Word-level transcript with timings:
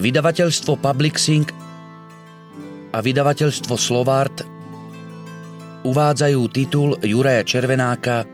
Vydavateľstvo 0.00 0.80
Publixing 0.80 1.44
a 2.90 2.98
vydavateľstvo 3.04 3.74
Slovart 3.76 4.40
uvádzajú 5.84 6.40
titul 6.48 6.96
Juraja 7.04 7.44
Červenáka 7.44 8.24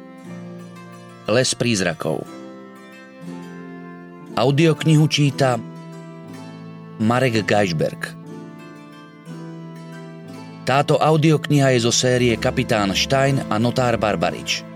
Les 1.26 1.50
prízrakov. 1.58 2.22
Audioknihu 4.38 5.10
číta 5.10 5.58
Marek 7.02 7.42
Geisberg. 7.42 8.14
Táto 10.66 10.98
audiokniha 11.02 11.74
je 11.74 11.82
zo 11.82 11.90
série 11.90 12.38
Kapitán 12.38 12.94
Stein 12.94 13.42
a 13.50 13.58
Notár 13.58 13.98
Barbarič. 13.98 14.75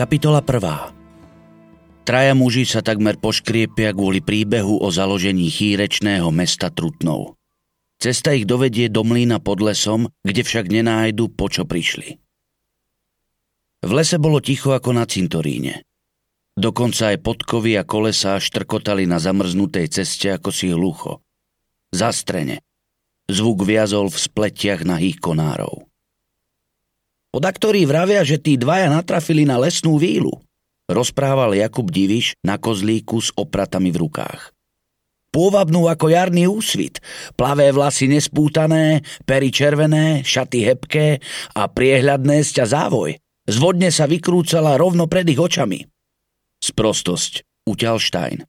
Kapitola 0.00 0.40
1. 0.40 2.08
Traja 2.08 2.32
muži 2.32 2.64
sa 2.64 2.80
takmer 2.80 3.20
poškriepia 3.20 3.92
kvôli 3.92 4.24
príbehu 4.24 4.80
o 4.80 4.88
založení 4.88 5.52
chýrečného 5.52 6.24
mesta 6.32 6.72
Trutnov. 6.72 7.36
Cesta 8.00 8.32
ich 8.32 8.48
dovedie 8.48 8.88
do 8.88 9.04
mlína 9.04 9.44
pod 9.44 9.60
lesom, 9.60 10.08
kde 10.24 10.40
však 10.40 10.72
nenájdu, 10.72 11.28
po 11.28 11.52
čo 11.52 11.68
prišli. 11.68 12.16
V 13.84 13.90
lese 13.92 14.16
bolo 14.16 14.40
ticho 14.40 14.72
ako 14.72 14.96
na 14.96 15.04
cintoríne. 15.04 15.84
Dokonca 16.56 17.12
aj 17.12 17.20
podkovy 17.20 17.76
a 17.76 17.84
kolesá 17.84 18.40
štrkotali 18.40 19.04
na 19.04 19.20
zamrznutej 19.20 20.00
ceste 20.00 20.32
ako 20.32 20.48
si 20.48 20.72
hlucho. 20.72 21.20
Zastrene. 21.92 22.64
Zvuk 23.28 23.68
viazol 23.68 24.08
v 24.08 24.16
spletiach 24.16 24.80
nahých 24.80 25.20
konárov. 25.20 25.89
Podaktorí 27.30 27.86
vravia, 27.86 28.26
že 28.26 28.42
tí 28.42 28.58
dvaja 28.58 28.90
natrafili 28.90 29.46
na 29.46 29.54
lesnú 29.58 29.98
vílu– 29.98 30.34
rozprával 30.90 31.54
Jakub 31.54 31.86
Diviš 31.86 32.34
na 32.42 32.58
kozlíku 32.58 33.22
s 33.22 33.30
opratami 33.38 33.94
v 33.94 34.02
rukách. 34.02 34.50
Pôvabnú 35.30 35.86
ako 35.86 36.10
jarný 36.10 36.50
úsvit, 36.50 36.98
plavé 37.38 37.70
vlasy 37.70 38.10
nespútané, 38.10 39.06
pery 39.22 39.54
červené, 39.54 40.26
šaty 40.26 40.66
hebké 40.66 41.22
a 41.54 41.70
priehľadné 41.70 42.42
sťa 42.42 42.64
závoj. 42.66 43.14
Zvodne 43.46 43.94
sa 43.94 44.10
vykrúcala 44.10 44.74
rovno 44.74 45.06
pred 45.06 45.22
ich 45.30 45.38
očami. 45.38 45.86
Sprostosť, 46.58 47.46
uťal 47.62 48.02
Stein. 48.02 48.42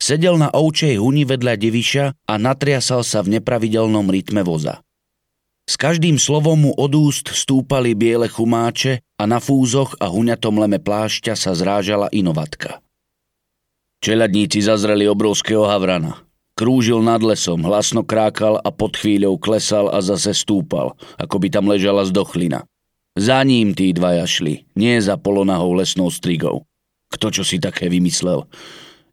Sedel 0.00 0.40
na 0.40 0.48
ovčej 0.48 0.96
huni 0.96 1.28
vedľa 1.28 1.54
Diviša 1.60 2.04
a 2.28 2.34
natriasal 2.40 3.04
sa 3.04 3.20
v 3.20 3.36
nepravidelnom 3.36 4.08
rytme 4.08 4.40
voza. 4.40 4.80
S 5.66 5.74
každým 5.74 6.14
slovom 6.14 6.70
mu 6.70 6.72
od 6.78 6.94
úst 6.94 7.26
stúpali 7.34 7.98
biele 7.98 8.30
chumáče 8.30 9.02
a 9.18 9.26
na 9.26 9.42
fúzoch 9.42 9.98
a 9.98 10.06
huňatom 10.06 10.62
leme 10.62 10.78
plášťa 10.78 11.34
sa 11.34 11.58
zrážala 11.58 12.06
inovatka. 12.14 12.78
Čeladníci 13.98 14.62
zazreli 14.62 15.10
obrovského 15.10 15.66
havrana. 15.66 16.22
Krúžil 16.54 17.02
nad 17.02 17.18
lesom, 17.18 17.66
hlasno 17.66 18.06
krákal 18.06 18.62
a 18.62 18.70
pod 18.70 18.94
chvíľou 18.94 19.36
klesal 19.42 19.90
a 19.90 19.98
zase 19.98 20.32
stúpal, 20.38 20.94
ako 21.18 21.36
by 21.42 21.48
tam 21.50 21.66
ležala 21.66 22.06
zdochlina. 22.06 22.62
Za 23.18 23.42
ním 23.42 23.74
tí 23.74 23.90
dvaja 23.90 24.22
šli, 24.22 24.70
nie 24.78 24.94
za 25.02 25.18
polonahou 25.18 25.74
lesnou 25.74 26.14
strigou. 26.14 26.62
Kto 27.10 27.34
čo 27.34 27.42
si 27.42 27.58
také 27.58 27.90
vymyslel? 27.90 28.46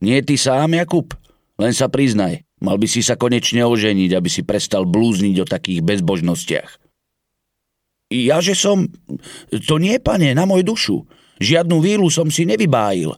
Nie 0.06 0.22
ty 0.22 0.38
sám, 0.38 0.78
Jakub? 0.78 1.18
Len 1.58 1.74
sa 1.74 1.90
priznaj, 1.90 2.46
Mal 2.64 2.80
by 2.80 2.88
si 2.88 3.04
sa 3.04 3.20
konečne 3.20 3.68
oženiť, 3.68 4.16
aby 4.16 4.30
si 4.32 4.48
prestal 4.48 4.88
blúzniť 4.88 5.36
o 5.44 5.46
takých 5.46 5.84
bezbožnostiach. 5.84 6.80
Ja, 8.14 8.40
že 8.40 8.56
som... 8.56 8.88
To 9.52 9.76
nie, 9.76 10.00
pane, 10.00 10.32
na 10.32 10.48
môj 10.48 10.64
dušu. 10.64 11.04
Žiadnu 11.44 11.84
vílu 11.84 12.08
som 12.08 12.32
si 12.32 12.48
nevybájil. 12.48 13.12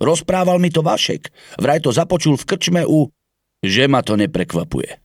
Rozprával 0.00 0.56
mi 0.56 0.72
to 0.72 0.80
Vašek. 0.80 1.28
Vraj 1.60 1.84
to 1.84 1.92
započul 1.92 2.40
v 2.40 2.48
krčme 2.48 2.82
u... 2.88 3.12
Že 3.60 3.84
ma 3.90 4.00
to 4.00 4.16
neprekvapuje. 4.16 4.96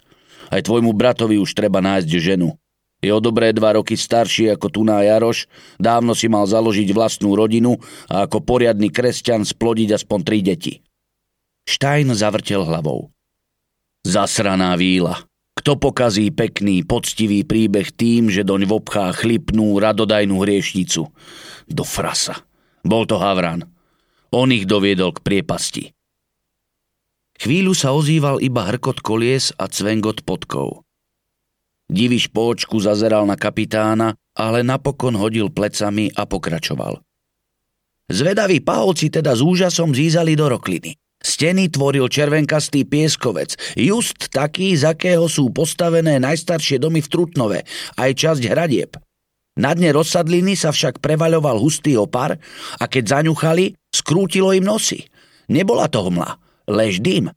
Aj 0.52 0.62
tvojmu 0.64 0.96
bratovi 0.96 1.40
už 1.40 1.52
treba 1.52 1.84
nájsť 1.84 2.12
ženu. 2.20 2.56
Je 3.02 3.10
o 3.10 3.18
dobré 3.18 3.50
dva 3.50 3.76
roky 3.76 3.98
starší 3.98 4.54
ako 4.54 4.68
tu 4.70 4.82
na 4.86 5.02
Jaroš, 5.02 5.50
dávno 5.82 6.14
si 6.14 6.30
mal 6.30 6.46
založiť 6.46 6.94
vlastnú 6.94 7.34
rodinu 7.34 7.82
a 8.06 8.30
ako 8.30 8.46
poriadny 8.46 8.94
kresťan 8.94 9.42
splodiť 9.42 9.98
aspoň 9.98 10.20
tri 10.22 10.40
deti. 10.46 10.74
Stein 11.66 12.14
zavrtel 12.14 12.62
hlavou. 12.62 13.10
Zasraná 14.02 14.74
víla. 14.76 15.24
Kto 15.52 15.78
pokazí 15.78 16.34
pekný, 16.34 16.82
poctivý 16.82 17.46
príbeh 17.46 17.94
tým, 17.94 18.34
že 18.34 18.42
doň 18.42 18.66
vobchá 18.66 19.14
chlipnú, 19.14 19.78
radodajnú 19.78 20.42
hriešnicu? 20.42 21.06
Do 21.70 21.84
frasa. 21.86 22.42
Bol 22.82 23.06
to 23.06 23.22
Havran. 23.22 23.70
On 24.34 24.50
ich 24.50 24.66
doviedol 24.66 25.14
k 25.14 25.22
priepasti. 25.22 25.84
Chvíľu 27.42 27.74
sa 27.78 27.94
ozýval 27.94 28.42
iba 28.42 28.66
hrkot 28.66 29.06
kolies 29.06 29.54
a 29.58 29.70
cvengot 29.70 30.26
podkov. 30.26 30.82
Diviš 31.92 32.32
po 32.32 32.56
očku 32.56 32.80
zazeral 32.80 33.28
na 33.28 33.36
kapitána, 33.36 34.16
ale 34.34 34.64
napokon 34.64 35.14
hodil 35.20 35.52
plecami 35.52 36.10
a 36.16 36.24
pokračoval. 36.24 37.04
Zvedaví 38.08 38.64
pahovci 38.64 39.12
teda 39.12 39.36
s 39.36 39.44
úžasom 39.44 39.92
zízali 39.92 40.34
do 40.40 40.48
rokliny. 40.48 40.96
Steny 41.22 41.70
tvoril 41.70 42.10
červenkastý 42.10 42.86
pieskovec, 42.86 43.54
just 43.78 44.34
taký, 44.34 44.74
z 44.74 44.90
akého 44.90 45.30
sú 45.30 45.54
postavené 45.54 46.18
najstaršie 46.18 46.82
domy 46.82 47.06
v 47.06 47.12
Trutnove, 47.14 47.60
aj 47.98 48.12
časť 48.18 48.44
hradieb. 48.50 48.98
Na 49.62 49.78
dne 49.78 49.94
rozsadliny 49.94 50.58
sa 50.58 50.74
však 50.74 50.98
prevaľoval 50.98 51.62
hustý 51.62 51.94
opar 51.94 52.42
a 52.82 52.86
keď 52.90 53.22
zaňuchali, 53.22 53.78
skrútilo 53.94 54.56
im 54.56 54.66
nosy. 54.66 55.06
Nebola 55.52 55.92
to 55.92 56.10
hmla, 56.10 56.40
lež 56.72 57.04
dym. 57.04 57.30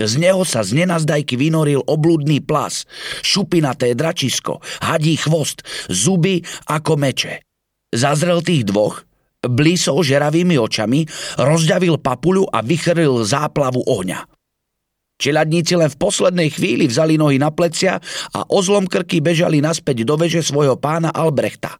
Z 0.00 0.16
neho 0.16 0.44
sa 0.48 0.64
z 0.64 0.80
nenazdajky 0.80 1.36
vynoril 1.36 1.84
obludný 1.84 2.40
plas, 2.40 2.88
šupinaté 3.20 3.92
dračisko, 3.92 4.64
hadí 4.80 5.16
chvost, 5.20 5.60
zuby 5.92 6.40
ako 6.68 6.96
meče. 6.96 7.44
Zazrel 7.92 8.40
tých 8.40 8.64
dvoch 8.64 9.04
blísol 9.44 10.04
žeravými 10.04 10.56
očami, 10.60 11.08
rozďavil 11.40 12.00
papuľu 12.00 12.48
a 12.52 12.60
vychrlil 12.60 13.24
záplavu 13.24 13.84
ohňa. 13.84 14.28
Čeladníci 15.20 15.76
len 15.76 15.92
v 15.92 16.00
poslednej 16.00 16.48
chvíli 16.48 16.88
vzali 16.88 17.20
nohy 17.20 17.36
na 17.36 17.52
plecia 17.52 18.00
a 18.32 18.40
ozlom 18.48 18.88
krky 18.88 19.20
bežali 19.20 19.60
naspäť 19.60 20.08
do 20.08 20.16
veže 20.16 20.40
svojho 20.40 20.80
pána 20.80 21.12
Albrechta. 21.12 21.76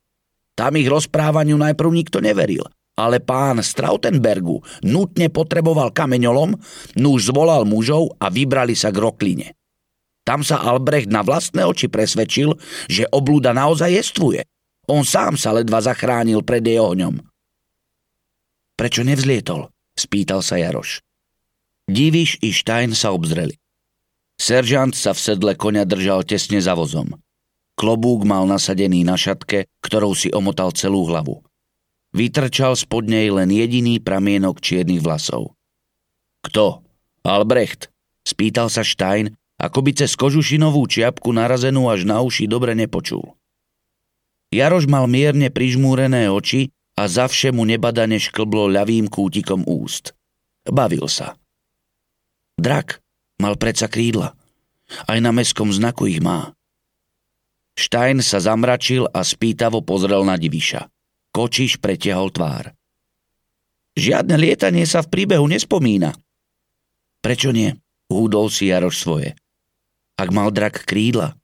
Tam 0.53 0.77
ich 0.77 0.85
rozprávaniu 0.85 1.57
najprv 1.57 1.89
nikto 1.89 2.21
neveril, 2.21 2.69
ale 3.01 3.17
pán 3.17 3.65
Strautenbergu 3.65 4.61
nutne 4.85 5.33
potreboval 5.33 5.89
kameňolom, 5.89 6.53
núž 7.01 7.33
zvolal 7.33 7.65
mužov 7.65 8.13
a 8.21 8.29
vybrali 8.29 8.77
sa 8.77 8.93
k 8.93 9.01
rokline. 9.01 9.57
Tam 10.21 10.45
sa 10.45 10.61
Albrecht 10.61 11.09
na 11.09 11.25
vlastné 11.25 11.65
oči 11.65 11.89
presvedčil, 11.89 12.53
že 12.93 13.09
oblúda 13.09 13.57
naozaj 13.57 13.89
jestvuje. 13.89 14.45
On 14.85 15.01
sám 15.01 15.41
sa 15.41 15.57
ledva 15.57 15.81
zachránil 15.81 16.45
pred 16.45 16.61
jej 16.61 16.77
ohňom. 16.77 17.30
Prečo 18.81 19.05
nevzlietol? 19.05 19.69
Spýtal 19.93 20.41
sa 20.41 20.57
Jaroš. 20.57 21.05
Diviš 21.85 22.41
i 22.41 22.49
Štajn 22.49 22.97
sa 22.97 23.13
obzreli. 23.13 23.61
Seržant 24.41 24.97
sa 24.97 25.13
v 25.13 25.21
sedle 25.21 25.53
konia 25.53 25.85
držal 25.85 26.25
tesne 26.25 26.65
za 26.65 26.73
vozom. 26.73 27.13
Klobúk 27.77 28.25
mal 28.25 28.49
nasadený 28.49 29.05
na 29.05 29.21
šatke, 29.21 29.69
ktorou 29.85 30.17
si 30.17 30.33
omotal 30.33 30.73
celú 30.73 31.05
hlavu. 31.13 31.45
Vytrčal 32.17 32.73
spod 32.73 33.05
nej 33.05 33.29
len 33.29 33.53
jediný 33.53 34.01
pramienok 34.01 34.65
čiernych 34.65 35.05
vlasov. 35.05 35.53
Kto? 36.41 36.81
Albrecht? 37.21 37.93
Spýtal 38.25 38.73
sa 38.73 38.81
Štajn, 38.81 39.37
ako 39.61 39.85
by 39.85 39.93
cez 39.93 40.17
kožušinovú 40.17 40.89
čiapku 40.89 41.29
narazenú 41.37 41.93
až 41.93 42.09
na 42.09 42.25
uši 42.25 42.49
dobre 42.49 42.73
nepočul. 42.73 43.37
Jaroš 44.49 44.89
mal 44.89 45.05
mierne 45.05 45.53
prižmúrené 45.53 46.33
oči 46.33 46.73
a 47.01 47.09
za 47.09 47.25
všemu 47.25 47.65
nebadane 47.65 48.21
šklblo 48.21 48.69
ľavým 48.69 49.09
kútikom 49.09 49.65
úst. 49.65 50.13
Bavil 50.69 51.09
sa. 51.09 51.41
Drak 52.61 53.01
mal 53.41 53.57
predsa 53.57 53.89
krídla. 53.89 54.37
Aj 55.09 55.17
na 55.17 55.33
meskom 55.33 55.73
znaku 55.73 56.13
ich 56.13 56.21
má. 56.21 56.53
Štajn 57.81 58.21
sa 58.21 58.45
zamračil 58.45 59.09
a 59.09 59.25
spýtavo 59.25 59.81
pozrel 59.81 60.21
na 60.29 60.37
Diviša. 60.37 60.93
Kočiš 61.33 61.81
pretiahol 61.81 62.29
tvár. 62.29 62.77
Žiadne 63.97 64.37
lietanie 64.37 64.85
sa 64.85 65.01
v 65.01 65.09
príbehu 65.09 65.49
nespomína. 65.49 66.13
Prečo 67.25 67.49
nie? 67.49 67.73
Húdol 68.13 68.53
si 68.53 68.69
Jaroš 68.69 69.01
svoje. 69.01 69.33
Ak 70.21 70.29
mal 70.35 70.53
drak 70.53 70.85
krídla, 70.85 71.41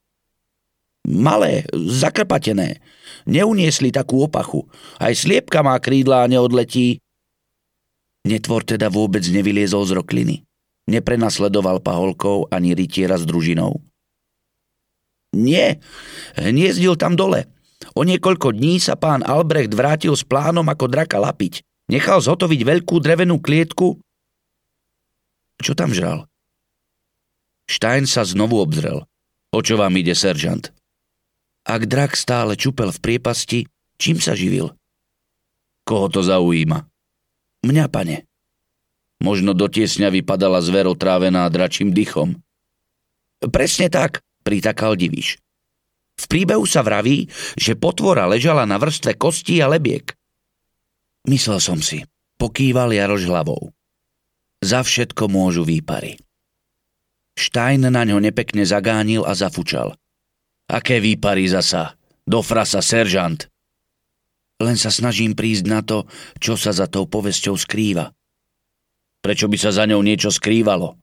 Malé, 1.06 1.62
zakrpatené. 1.70 2.82
Neuniesli 3.26 3.90
takú 3.90 4.23
opachu. 4.23 4.70
Aj 5.02 5.11
sliepka 5.11 5.61
má 5.67 5.75
krídla 5.82 6.23
a 6.23 6.31
neodletí. 6.31 7.02
Netvor 8.26 8.62
teda 8.62 8.87
vôbec 8.90 9.23
nevyliezol 9.26 9.87
z 9.87 9.93
rokliny. 9.99 10.37
Neprenasledoval 10.87 11.82
paholkov 11.82 12.46
ani 12.55 12.75
rytiera 12.75 13.19
s 13.19 13.26
družinou. 13.26 13.82
Nie, 15.34 15.82
hniezdil 16.38 16.94
tam 16.94 17.19
dole. 17.19 17.50
O 17.99 18.06
niekoľko 18.06 18.55
dní 18.55 18.78
sa 18.78 18.94
pán 18.94 19.26
Albrecht 19.26 19.75
vrátil 19.75 20.14
s 20.14 20.23
plánom 20.23 20.64
ako 20.64 20.87
draka 20.87 21.19
lapiť. 21.19 21.67
Nechal 21.90 22.23
zhotoviť 22.23 22.61
veľkú 22.62 22.99
drevenú 23.02 23.43
klietku. 23.43 23.99
Čo 25.61 25.73
tam 25.75 25.90
žral? 25.90 26.26
Stein 27.67 28.06
sa 28.06 28.23
znovu 28.23 28.62
obzrel. 28.62 29.02
O 29.50 29.58
čo 29.62 29.78
vám 29.78 29.94
ide, 29.99 30.14
seržant? 30.14 30.70
Ak 31.67 31.91
drak 31.91 32.15
stále 32.15 32.55
čupel 32.55 32.95
v 32.95 33.03
priepasti, 33.03 33.61
čím 33.99 34.23
sa 34.23 34.39
živil? 34.39 34.71
Koho 35.83 36.07
to 36.07 36.23
zaujíma? 36.23 36.87
Mňa, 37.67 37.87
pane. 37.91 38.23
Možno 39.19 39.51
do 39.51 39.67
tiesňa 39.67 40.15
vypadala 40.15 40.63
zver 40.63 40.87
otrávená 40.87 41.43
dračím 41.51 41.91
dychom. 41.91 42.39
Presne 43.43 43.91
tak, 43.91 44.23
pritakal 44.47 44.95
divíš. 44.95 45.43
V 46.17 46.25
príbehu 46.31 46.63
sa 46.65 46.87
vraví, 46.87 47.27
že 47.59 47.75
potvora 47.75 48.31
ležala 48.31 48.62
na 48.62 48.79
vrstve 48.79 49.19
kostí 49.19 49.59
a 49.59 49.67
lebiek. 49.67 50.15
Myslel 51.27 51.59
som 51.59 51.83
si, 51.83 52.07
pokýval 52.39 52.95
Jaroš 52.95 53.27
hlavou. 53.27 53.75
Za 54.62 54.87
všetko 54.87 55.27
môžu 55.27 55.67
výpary. 55.67 56.17
Stein 57.37 57.85
na 57.85 58.03
ňo 58.07 58.23
nepekne 58.23 58.65
zagánil 58.65 59.27
a 59.27 59.37
zafučal. 59.37 59.99
Aké 60.67 60.99
výpary 60.99 61.47
zasa? 61.47 61.95
Do 62.27 62.43
frasa, 62.43 62.83
seržant! 62.83 63.47
Len 64.57 64.75
sa 64.75 64.89
snažím 64.89 65.37
prísť 65.37 65.65
na 65.69 65.85
to, 65.85 66.09
čo 66.41 66.57
sa 66.57 66.73
za 66.73 66.89
tou 66.89 67.05
povesťou 67.07 67.55
skrýva. 67.61 68.11
Prečo 69.21 69.47
by 69.47 69.57
sa 69.61 69.71
za 69.71 69.85
ňou 69.85 70.01
niečo 70.01 70.33
skrývalo? 70.33 70.97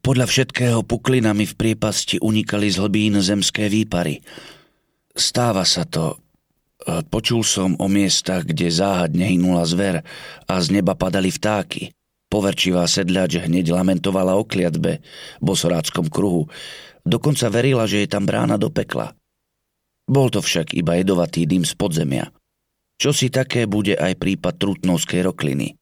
Podľa 0.00 0.26
všetkého 0.30 0.80
puklinami 0.86 1.44
v 1.44 1.54
priepasti 1.60 2.22
unikali 2.24 2.72
z 2.72 2.80
hlbín 2.80 3.20
zemské 3.20 3.68
výpary. 3.68 4.24
Stáva 5.12 5.68
sa 5.68 5.84
to. 5.84 6.16
Počul 7.12 7.44
som 7.44 7.76
o 7.76 7.84
miestach, 7.90 8.48
kde 8.48 8.72
záhadne 8.72 9.28
hynula 9.28 9.68
zver 9.68 10.00
a 10.48 10.54
z 10.56 10.66
neba 10.72 10.96
padali 10.96 11.28
vtáky. 11.28 11.92
Poverčivá 12.30 12.88
sedľač 12.88 13.44
hneď 13.44 13.74
lamentovala 13.74 14.38
o 14.38 14.46
kliatbe, 14.46 15.04
bosoráckom 15.42 16.08
kruhu. 16.08 16.48
Dokonca 17.10 17.50
verila, 17.50 17.90
že 17.90 18.06
je 18.06 18.08
tam 18.08 18.22
brána 18.22 18.54
do 18.54 18.70
pekla. 18.70 19.18
Bol 20.06 20.30
to 20.30 20.38
však 20.38 20.78
iba 20.78 20.94
jedovatý 20.94 21.42
dym 21.42 21.66
z 21.66 21.74
podzemia. 21.74 22.30
Čo 23.02 23.10
si 23.10 23.34
také 23.34 23.66
bude 23.66 23.98
aj 23.98 24.14
prípad 24.14 24.54
trutnovskej 24.62 25.26
rokliny. 25.26 25.74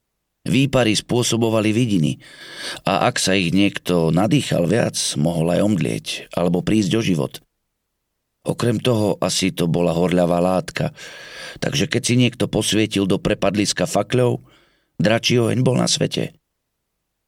Výpary 0.49 0.97
spôsobovali 0.97 1.77
vidiny 1.77 2.25
a 2.89 3.05
ak 3.13 3.21
sa 3.21 3.37
ich 3.37 3.53
niekto 3.53 4.09
nadýchal 4.09 4.65
viac, 4.65 4.97
mohol 5.21 5.53
aj 5.53 5.61
omdlieť 5.61 6.07
alebo 6.33 6.65
prísť 6.65 6.93
o 6.97 7.03
život. 7.05 7.45
Okrem 8.49 8.81
toho 8.81 9.21
asi 9.21 9.53
to 9.53 9.69
bola 9.69 9.93
horľavá 9.93 10.41
látka, 10.41 10.97
takže 11.61 11.85
keď 11.85 12.03
si 12.07 12.15
niekto 12.17 12.49
posvietil 12.49 13.05
do 13.05 13.21
prepadliska 13.21 13.85
fakľov, 13.85 14.41
dračí 14.97 15.37
oheň 15.37 15.61
bol 15.61 15.77
na 15.77 15.85
svete. 15.85 16.33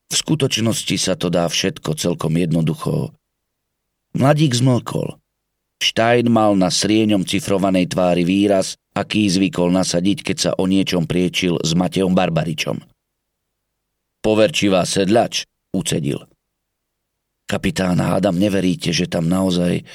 V 0.08 0.14
skutočnosti 0.16 0.96
sa 0.96 1.20
to 1.20 1.28
dá 1.28 1.44
všetko 1.44 1.92
celkom 2.00 2.40
jednoducho. 2.40 3.12
Mladík 4.10 4.58
zmlkol. 4.58 5.22
Stein 5.80 6.28
mal 6.28 6.58
na 6.58 6.68
srieňom 6.68 7.24
cifrovanej 7.24 7.94
tvári 7.94 8.26
výraz, 8.26 8.76
aký 8.92 9.30
zvykol 9.30 9.72
nasadiť, 9.72 10.18
keď 10.26 10.36
sa 10.36 10.50
o 10.58 10.68
niečom 10.68 11.08
priečil 11.08 11.56
s 11.62 11.72
Matejom 11.72 12.12
Barbaričom. 12.12 12.82
Poverčivá 14.20 14.84
sedľač, 14.84 15.48
ucedil. 15.72 16.28
Kapitán, 17.48 17.96
hádam, 18.02 18.36
neveríte, 18.36 18.92
že 18.92 19.08
tam 19.08 19.30
naozaj... 19.30 19.86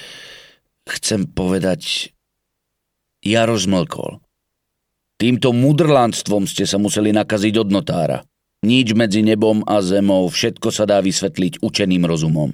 Chcem 0.86 1.30
povedať... 1.30 2.12
Jaro 3.26 3.58
zmlkol. 3.58 4.22
Týmto 5.18 5.50
mudrlandstvom 5.56 6.46
ste 6.46 6.68
sa 6.68 6.78
museli 6.78 7.10
nakaziť 7.16 7.54
od 7.62 7.70
notára. 7.74 8.18
Nič 8.66 8.98
medzi 8.98 9.22
nebom 9.22 9.62
a 9.66 9.82
zemou, 9.86 10.28
všetko 10.30 10.70
sa 10.74 10.90
dá 10.90 11.02
vysvetliť 11.02 11.62
učeným 11.62 12.06
rozumom. 12.10 12.54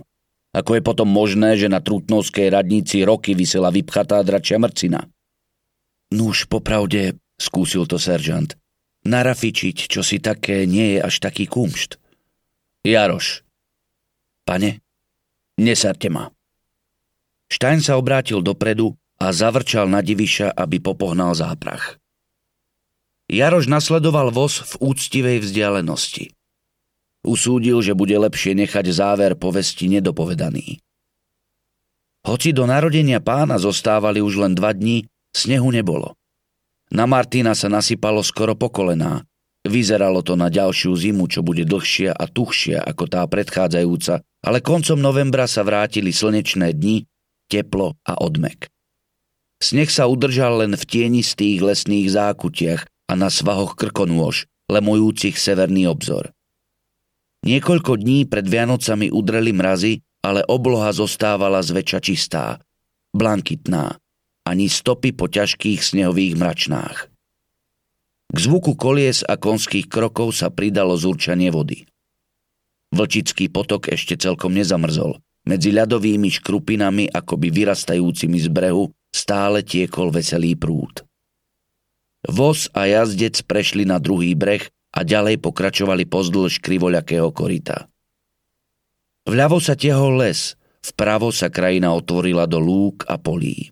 Ako 0.51 0.75
je 0.75 0.83
potom 0.83 1.07
možné, 1.07 1.55
že 1.55 1.71
na 1.71 1.79
Trutnovskej 1.79 2.51
radnici 2.51 3.07
roky 3.07 3.31
vysela 3.31 3.71
vypchatá 3.71 4.19
dračia 4.19 4.59
mrcina? 4.59 5.07
Nuž, 6.11 6.51
popravde, 6.51 7.15
skúsil 7.39 7.87
to 7.87 7.95
seržant. 7.95 8.59
Narafičiť, 9.07 9.87
čo 9.87 10.03
si 10.03 10.19
také, 10.19 10.67
nie 10.67 10.95
je 10.95 10.99
až 11.07 11.23
taký 11.23 11.47
kumšt. 11.47 11.97
Jaroš. 12.83 13.47
Pane, 14.43 14.83
nesarte 15.55 16.11
ma. 16.11 16.29
Štajn 17.47 17.79
sa 17.79 17.95
obrátil 17.95 18.43
dopredu 18.43 18.99
a 19.23 19.31
zavrčal 19.31 19.87
na 19.87 20.03
diviša, 20.03 20.51
aby 20.51 20.83
popohnal 20.83 21.31
záprach. 21.31 22.01
Jaroš 23.31 23.71
nasledoval 23.71 24.35
voz 24.35 24.59
v 24.75 24.91
úctivej 24.91 25.47
vzdialenosti. 25.47 26.35
Usúdil, 27.21 27.85
že 27.85 27.93
bude 27.93 28.17
lepšie 28.17 28.57
nechať 28.57 28.85
záver 28.89 29.37
povesti 29.37 29.85
nedopovedaný. 29.85 30.81
Hoci 32.25 32.53
do 32.53 32.69
narodenia 32.69 33.21
pána 33.21 33.57
zostávali 33.57 34.21
už 34.21 34.41
len 34.45 34.53
dva 34.53 34.73
dní, 34.73 35.09
snehu 35.33 35.69
nebolo. 35.73 36.17
Na 36.91 37.05
Martina 37.09 37.53
sa 37.57 37.71
nasypalo 37.71 38.21
skoro 38.21 38.53
po 38.53 38.69
kolená. 38.69 39.25
Vyzeralo 39.61 40.25
to 40.25 40.33
na 40.33 40.49
ďalšiu 40.49 40.97
zimu, 40.97 41.29
čo 41.29 41.45
bude 41.45 41.61
dlhšia 41.65 42.17
a 42.17 42.25
tuchšia 42.25 42.81
ako 42.81 43.05
tá 43.05 43.21
predchádzajúca, 43.29 44.25
ale 44.41 44.57
koncom 44.59 44.97
novembra 44.97 45.45
sa 45.45 45.61
vrátili 45.61 46.09
slnečné 46.09 46.73
dni, 46.73 47.05
teplo 47.45 47.93
a 48.01 48.17
odmek. 48.17 48.69
Sneh 49.61 49.93
sa 49.93 50.09
udržal 50.09 50.65
len 50.65 50.73
v 50.73 50.83
tienistých 50.89 51.61
lesných 51.61 52.09
zákutiach 52.09 52.81
a 52.81 53.13
na 53.13 53.29
svahoch 53.29 53.77
krkonôž, 53.77 54.49
lemujúcich 54.73 55.37
severný 55.37 55.85
obzor. 55.85 56.33
Niekoľko 57.41 57.97
dní 57.97 58.29
pred 58.29 58.45
Vianocami 58.45 59.09
udreli 59.09 59.49
mrazy, 59.49 60.05
ale 60.21 60.45
obloha 60.45 60.93
zostávala 60.93 61.65
zväčša 61.65 61.99
čistá, 62.05 62.61
blankitná, 63.17 63.97
ani 64.45 64.69
stopy 64.69 65.09
po 65.17 65.25
ťažkých 65.25 65.81
snehových 65.81 66.37
mračnách. 66.37 67.09
K 68.31 68.37
zvuku 68.37 68.77
kolies 68.77 69.25
a 69.25 69.35
konských 69.35 69.89
krokov 69.89 70.37
sa 70.37 70.53
pridalo 70.53 70.93
zúrčanie 70.95 71.49
vody. 71.49 71.83
Vlčický 72.93 73.49
potok 73.49 73.91
ešte 73.91 74.15
celkom 74.15 74.53
nezamrzol. 74.55 75.19
Medzi 75.41 75.73
ľadovými 75.73 76.29
škrupinami, 76.29 77.09
akoby 77.09 77.49
vyrastajúcimi 77.49 78.37
z 78.37 78.47
brehu, 78.53 78.93
stále 79.09 79.65
tiekol 79.65 80.13
veselý 80.13 80.53
prúd. 80.53 81.01
Voz 82.29 82.69
a 82.77 82.85
jazdec 82.85 83.41
prešli 83.49 83.83
na 83.83 83.97
druhý 83.97 84.37
breh 84.37 84.69
a 84.91 84.99
ďalej 85.07 85.39
pokračovali 85.39 86.03
pozdĺž 86.07 86.59
krivoľakého 86.59 87.31
korita. 87.31 87.87
Vľavo 89.27 89.61
sa 89.63 89.79
tiehol 89.79 90.19
les, 90.19 90.59
vpravo 90.83 91.31
sa 91.31 91.47
krajina 91.47 91.93
otvorila 91.95 92.49
do 92.49 92.59
lúk 92.59 93.07
a 93.07 93.15
polí. 93.15 93.71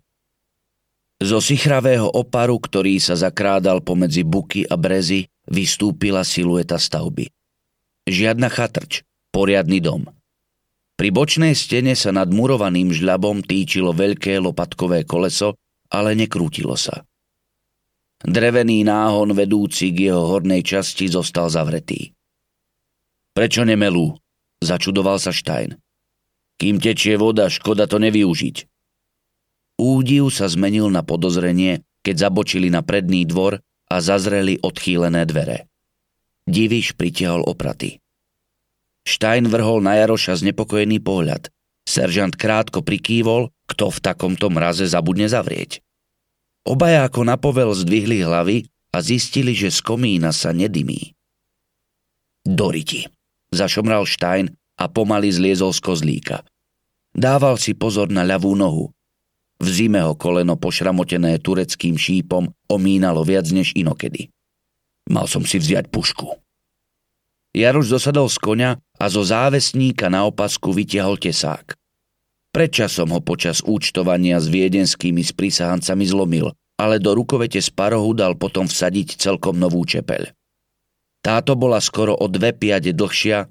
Zo 1.20 1.44
sichravého 1.44 2.08
oparu, 2.08 2.56
ktorý 2.56 2.96
sa 2.96 3.12
zakrádal 3.12 3.84
pomedzi 3.84 4.24
buky 4.24 4.64
a 4.64 4.80
brezy, 4.80 5.28
vystúpila 5.44 6.24
silueta 6.24 6.80
stavby. 6.80 7.28
Žiadna 8.08 8.48
chatrč, 8.48 9.04
poriadny 9.28 9.84
dom. 9.84 10.08
Pri 10.96 11.12
bočnej 11.12 11.52
stene 11.52 11.92
sa 11.92 12.12
nad 12.12 12.32
murovaným 12.32 12.92
žľabom 12.92 13.44
týčilo 13.44 13.92
veľké 13.92 14.40
lopatkové 14.40 15.04
koleso, 15.04 15.60
ale 15.92 16.16
nekrútilo 16.16 16.76
sa. 16.76 17.04
Drevený 18.20 18.84
náhon 18.84 19.32
vedúci 19.32 19.96
k 19.96 20.12
jeho 20.12 20.28
hornej 20.28 20.60
časti 20.60 21.08
zostal 21.08 21.48
zavretý. 21.48 22.12
Prečo 23.32 23.64
nemelú? 23.64 24.12
Začudoval 24.60 25.16
sa 25.16 25.32
Stein. 25.32 25.80
Kým 26.60 26.76
tečie 26.76 27.16
voda, 27.16 27.48
škoda 27.48 27.88
to 27.88 27.96
nevyužiť. 27.96 28.56
Údiv 29.80 30.28
sa 30.28 30.44
zmenil 30.44 30.92
na 30.92 31.00
podozrenie, 31.00 31.80
keď 32.04 32.28
zabočili 32.28 32.68
na 32.68 32.84
predný 32.84 33.24
dvor 33.24 33.64
a 33.88 33.96
zazreli 34.04 34.60
odchýlené 34.60 35.24
dvere. 35.24 35.72
Diviš 36.44 36.92
pritiahol 37.00 37.48
opraty. 37.48 37.96
Stein 39.08 39.48
vrhol 39.48 39.80
na 39.80 39.96
Jaroša 39.96 40.44
znepokojený 40.44 41.00
pohľad. 41.00 41.48
Seržant 41.88 42.36
krátko 42.36 42.84
prikývol, 42.84 43.48
kto 43.64 43.88
v 43.88 43.98
takomto 44.04 44.52
mraze 44.52 44.84
zabudne 44.84 45.24
zavrieť. 45.24 45.80
Obaja 46.66 47.08
ako 47.08 47.24
napovel 47.24 47.72
zdvihli 47.72 48.20
hlavy 48.20 48.68
a 48.92 48.98
zistili, 49.00 49.56
že 49.56 49.72
z 49.72 49.80
komína 49.80 50.34
sa 50.34 50.52
nedymí. 50.52 51.16
Doriti, 52.44 53.06
zašomral 53.52 54.04
Stein 54.04 54.52
a 54.80 54.88
pomaly 54.88 55.28
zliezol 55.32 55.72
z 55.76 55.80
kozlíka. 55.80 56.36
Dával 57.12 57.58
si 57.58 57.76
pozor 57.76 58.08
na 58.08 58.22
ľavú 58.22 58.54
nohu. 58.54 58.92
V 59.60 59.68
zime 59.68 60.00
ho 60.00 60.16
koleno 60.16 60.56
pošramotené 60.56 61.36
tureckým 61.42 62.00
šípom 62.00 62.48
omínalo 62.72 63.20
viac 63.26 63.44
než 63.52 63.76
inokedy. 63.76 64.32
Mal 65.12 65.28
som 65.28 65.44
si 65.44 65.60
vziať 65.60 65.92
pušku. 65.92 66.38
Jaroš 67.50 67.98
zosadol 67.98 68.30
z 68.30 68.38
konia 68.40 68.70
a 68.96 69.04
zo 69.10 69.26
závesníka 69.26 70.06
na 70.06 70.22
opasku 70.22 70.70
vytiahol 70.70 71.18
tesák. 71.18 71.79
Predčasom 72.50 73.14
ho 73.14 73.20
počas 73.22 73.62
účtovania 73.62 74.42
s 74.42 74.50
viedenskými 74.50 75.22
sprísahancami 75.22 76.04
zlomil, 76.06 76.50
ale 76.74 76.98
do 76.98 77.14
rukovete 77.14 77.62
z 77.62 77.70
parohu 77.70 78.10
dal 78.10 78.34
potom 78.34 78.66
vsadiť 78.66 79.20
celkom 79.20 79.54
novú 79.54 79.86
čepeľ. 79.86 80.34
Táto 81.20 81.54
bola 81.54 81.78
skoro 81.78 82.16
o 82.16 82.26
dve 82.26 82.56
piade 82.56 82.90
dlhšia, 82.96 83.46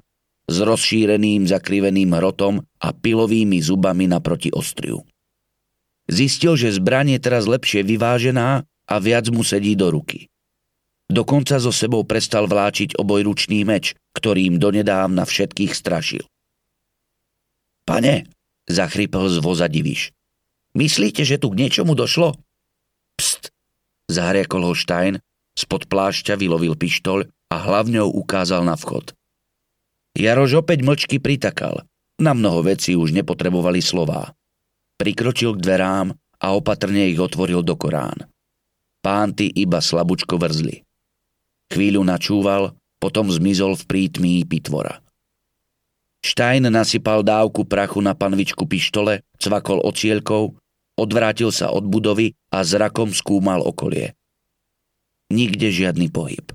s 0.50 0.58
rozšíreným 0.66 1.46
zakriveným 1.46 2.10
hrotom 2.18 2.66
a 2.82 2.90
pilovými 2.90 3.62
zubami 3.62 4.10
naproti 4.10 4.50
ostriu. 4.50 5.06
Zistil, 6.10 6.58
že 6.58 6.74
zbraň 6.74 7.16
je 7.16 7.20
teraz 7.22 7.46
lepšie 7.46 7.86
vyvážená 7.86 8.66
a 8.66 8.96
viac 8.98 9.30
mu 9.30 9.46
sedí 9.46 9.78
do 9.78 9.94
ruky. 9.94 10.26
Dokonca 11.06 11.62
so 11.62 11.70
sebou 11.70 12.02
prestal 12.02 12.50
vláčiť 12.50 12.98
obojručný 12.98 13.62
meč, 13.62 13.94
ktorým 14.18 14.58
donedávna 14.58 15.30
všetkých 15.30 15.74
strašil. 15.78 16.26
Pane, 17.86 18.26
zachrypel 18.70 19.28
z 19.28 19.42
voza 19.42 19.66
diviš. 19.66 20.14
Myslíte, 20.78 21.26
že 21.26 21.42
tu 21.42 21.50
k 21.50 21.66
niečomu 21.66 21.98
došlo? 21.98 22.38
Pst, 23.18 23.50
zahriakol 24.08 24.70
ho 24.70 24.74
Stein, 24.78 25.20
spod 25.58 25.90
plášťa 25.90 26.38
vylovil 26.38 26.78
pištoľ 26.78 27.26
a 27.50 27.56
hlavňou 27.58 28.14
ukázal 28.14 28.62
na 28.64 28.78
vchod. 28.78 29.18
Jaroš 30.14 30.62
opäť 30.62 30.86
mlčky 30.86 31.18
pritakal. 31.18 31.84
Na 32.20 32.38
mnoho 32.38 32.64
vecí 32.64 32.94
už 32.94 33.16
nepotrebovali 33.16 33.82
slová. 33.82 34.36
Prikročil 35.00 35.56
k 35.56 35.64
dverám 35.64 36.14
a 36.40 36.48
opatrne 36.54 37.08
ich 37.08 37.20
otvoril 37.20 37.64
do 37.64 37.80
Korán. 37.80 38.28
Pánty 39.00 39.48
iba 39.48 39.80
slabúčko 39.80 40.36
vrzli. 40.36 40.84
Chvíľu 41.72 42.04
načúval, 42.04 42.76
potom 43.00 43.32
zmizol 43.32 43.80
v 43.80 43.84
prítmí 43.88 44.34
pitvora. 44.44 45.00
Štajn 46.20 46.68
nasypal 46.68 47.24
dávku 47.24 47.64
prachu 47.64 48.04
na 48.04 48.12
panvičku 48.12 48.68
pištole, 48.68 49.24
cvakol 49.40 49.80
ocielkou, 49.80 50.60
odvrátil 51.00 51.50
sa 51.56 51.72
od 51.72 51.88
budovy 51.88 52.36
a 52.52 52.68
zrakom 52.68 53.16
skúmal 53.16 53.64
okolie. 53.64 54.20
Nikde 55.32 55.72
žiadny 55.72 56.12
pohyb. 56.12 56.52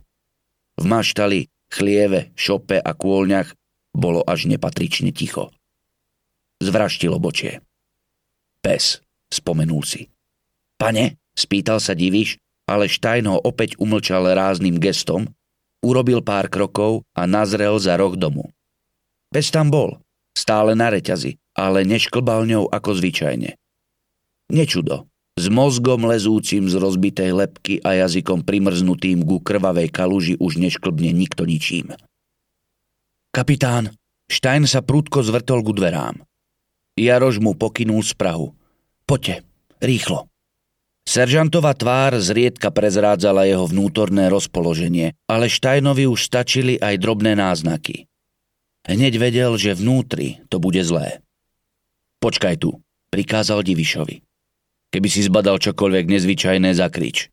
V 0.76 0.84
maštali, 0.84 1.48
chlieve, 1.72 2.34
šope 2.36 2.76
a 2.76 2.92
kôlňach 2.92 3.56
bolo 3.94 4.20
až 4.26 4.50
nepatrične 4.50 5.14
ticho. 5.14 5.54
Zvraštilo 6.60 7.16
bočie. 7.22 7.62
Pes, 8.60 9.00
spomenul 9.30 9.86
si. 9.86 10.10
Pane, 10.76 11.16
spýtal 11.32 11.78
sa 11.78 11.94
divíš, 11.94 12.36
ale 12.66 12.90
Štajn 12.90 13.24
ho 13.30 13.38
opäť 13.40 13.78
umlčal 13.78 14.26
rázným 14.34 14.80
gestom, 14.82 15.30
urobil 15.84 16.24
pár 16.24 16.50
krokov 16.50 17.04
a 17.14 17.28
nazrel 17.28 17.76
za 17.78 17.94
roh 17.94 18.16
domu. 18.16 18.50
Pes 19.34 19.50
tam 19.50 19.66
bol, 19.74 19.98
stále 20.38 20.78
na 20.78 20.94
reťazi, 20.94 21.42
ale 21.58 21.82
nešklbal 21.82 22.46
ňou 22.46 22.70
ako 22.70 22.94
zvyčajne. 22.94 23.58
Nečudo, 24.54 25.10
s 25.34 25.50
mozgom 25.50 26.06
lezúcim 26.06 26.70
z 26.70 26.78
rozbitej 26.78 27.34
lepky 27.34 27.82
a 27.82 27.98
jazykom 28.06 28.46
primrznutým 28.46 29.26
ku 29.26 29.42
krvavej 29.42 29.90
kaluži 29.90 30.38
už 30.38 30.62
nešklbne 30.62 31.10
nikto 31.10 31.42
ničím. 31.42 31.98
Kapitán, 33.34 33.90
Štajn 34.30 34.70
sa 34.70 34.80
prúdko 34.86 35.26
zvrtol 35.26 35.66
ku 35.66 35.74
dverám. 35.74 36.22
Jaroš 36.94 37.42
mu 37.42 37.58
pokynul 37.58 38.06
z 38.06 38.14
Prahu. 38.14 38.54
Poďte, 39.02 39.42
rýchlo. 39.82 40.30
Seržantová 41.04 41.74
tvár 41.74 42.16
zriedka 42.22 42.70
prezrádzala 42.70 43.44
jeho 43.44 43.66
vnútorné 43.66 44.30
rozpoloženie, 44.30 45.12
ale 45.26 45.50
Štajnovi 45.50 46.06
už 46.08 46.22
stačili 46.22 46.78
aj 46.78 47.02
drobné 47.02 47.36
náznaky. 47.36 48.08
Hneď 48.84 49.16
vedel, 49.16 49.56
že 49.56 49.72
vnútri 49.72 50.44
to 50.52 50.60
bude 50.60 50.80
zlé. 50.84 51.24
Počkaj 52.20 52.60
tu, 52.60 52.84
prikázal 53.08 53.64
Divišovi. 53.64 54.20
Keby 54.92 55.08
si 55.08 55.24
zbadal 55.24 55.60
čokoľvek 55.60 56.04
nezvyčajné, 56.08 56.76
zakrič. 56.76 57.28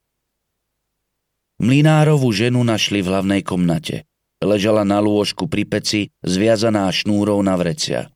Mlinárovú 1.62 2.34
ženu 2.34 2.66
našli 2.66 3.06
v 3.06 3.12
hlavnej 3.14 3.42
komnate. 3.46 4.10
Ležala 4.42 4.82
na 4.82 4.98
lôžku 4.98 5.46
pri 5.46 5.70
peci, 5.70 6.10
zviazaná 6.26 6.90
šnúrou 6.90 7.38
na 7.46 7.54
vrecia. 7.54 8.10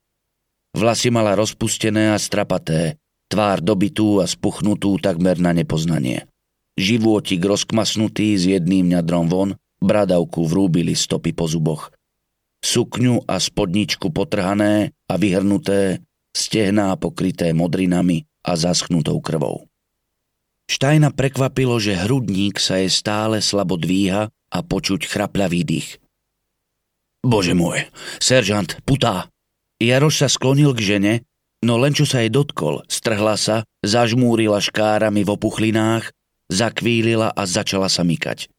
Vlasy 0.74 1.13
mala 1.13 1.38
rozpustené 1.38 2.12
a 2.12 2.18
strapaté, 2.18 3.00
tvár 3.32 3.63
dobitú 3.63 4.20
a 4.20 4.25
spuchnutú 4.25 4.98
takmer 5.00 5.39
na 5.39 5.56
nepoznanie. 5.56 6.27
Životík 6.75 7.39
rozkmasnutý 7.39 8.36
s 8.36 8.44
jedným 8.51 8.92
ňadrom 8.92 9.32
von, 9.32 9.50
bradavku 9.80 10.44
vrúbili 10.44 10.92
stopy 10.92 11.32
po 11.32 11.48
zuboch. 11.48 11.94
Sukňu 12.65 13.29
a 13.29 13.38
spodničku 13.38 14.10
potrhané 14.10 14.98
a 15.05 15.13
vyhrnuté, 15.22 16.01
stehná 16.34 16.98
pokryté 16.98 17.53
modrinami 17.53 18.25
a 18.41 18.57
zaschnutou 18.57 19.22
krvou. 19.22 19.69
Štajna 20.65 21.13
prekvapilo, 21.13 21.77
že 21.77 21.93
hrudník 21.93 22.57
sa 22.57 22.81
je 22.81 22.89
stále 22.89 23.38
slabo 23.38 23.77
dvíha 23.77 24.34
a 24.34 24.60
počuť 24.65 25.05
chrapľavý 25.05 25.62
dých. 25.62 26.01
Bože 27.22 27.53
môj, 27.53 27.86
seržant, 28.17 28.81
putá, 28.81 29.29
Jaroš 29.77 30.25
sa 30.25 30.27
sklonil 30.29 30.74
k 30.74 30.81
žene, 30.81 31.13
no 31.62 31.77
len 31.77 31.93
čo 31.93 32.10
sa 32.10 32.25
jej 32.25 32.34
dotkol, 32.34 32.81
strhla 32.89 33.38
sa, 33.38 33.62
zažmúrila 33.86 34.57
škárami 34.57 35.22
v 35.22 35.34
opuchlinách, 35.38 36.10
zakvílila 36.50 37.29
a 37.29 37.43
začala 37.45 37.93
sa 37.93 38.01
mykať. 38.01 38.50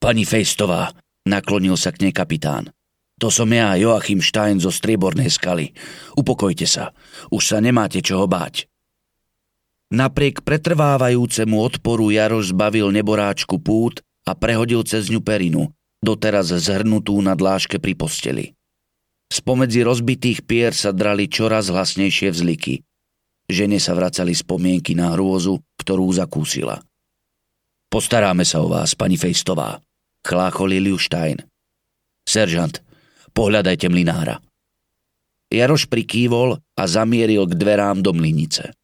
Pani 0.00 0.24
Fejstová, 0.24 0.96
naklonil 1.28 1.76
sa 1.76 1.92
k 1.92 2.08
nej 2.08 2.14
kapitán. 2.16 2.72
To 3.18 3.28
som 3.34 3.50
ja, 3.50 3.74
Joachim 3.74 4.22
Stein 4.22 4.62
zo 4.62 4.70
Striebornej 4.70 5.26
skaly. 5.26 5.74
Upokojte 6.14 6.70
sa, 6.70 6.94
už 7.34 7.42
sa 7.42 7.58
nemáte 7.58 7.98
čoho 7.98 8.30
báť. 8.30 8.70
Napriek 9.90 10.46
pretrvávajúcemu 10.46 11.56
odporu 11.58 12.12
Jaroš 12.14 12.54
zbavil 12.54 12.92
neboráčku 12.94 13.58
pút 13.58 14.04
a 14.28 14.36
prehodil 14.36 14.84
cez 14.84 15.08
ňu 15.08 15.24
perinu, 15.24 15.72
doteraz 16.04 16.52
zhrnutú 16.52 17.18
na 17.24 17.34
dláške 17.34 17.80
pri 17.82 17.96
posteli. 17.96 18.44
Spomedzi 19.28 19.82
rozbitých 19.84 20.44
pier 20.44 20.72
sa 20.76 20.92
drali 20.92 21.26
čoraz 21.28 21.72
hlasnejšie 21.72 22.32
vzliky. 22.32 22.84
Žene 23.48 23.80
sa 23.80 23.96
vracali 23.96 24.36
spomienky 24.36 24.92
na 24.92 25.16
hrôzu, 25.16 25.56
ktorú 25.80 26.12
zakúsila. 26.12 26.84
Postaráme 27.88 28.44
sa 28.44 28.60
o 28.60 28.68
vás, 28.68 28.92
pani 28.92 29.16
Fejstová, 29.16 29.80
chláchol 30.20 30.76
Liliu 30.76 31.00
Stein. 31.00 31.40
Seržant, 32.28 32.84
pohľadajte 33.38 33.86
mlinára. 33.86 34.42
Jaroš 35.46 35.86
prikývol 35.86 36.58
a 36.74 36.82
zamieril 36.90 37.46
k 37.46 37.54
dverám 37.54 38.02
do 38.02 38.10
mlinice. 38.10 38.74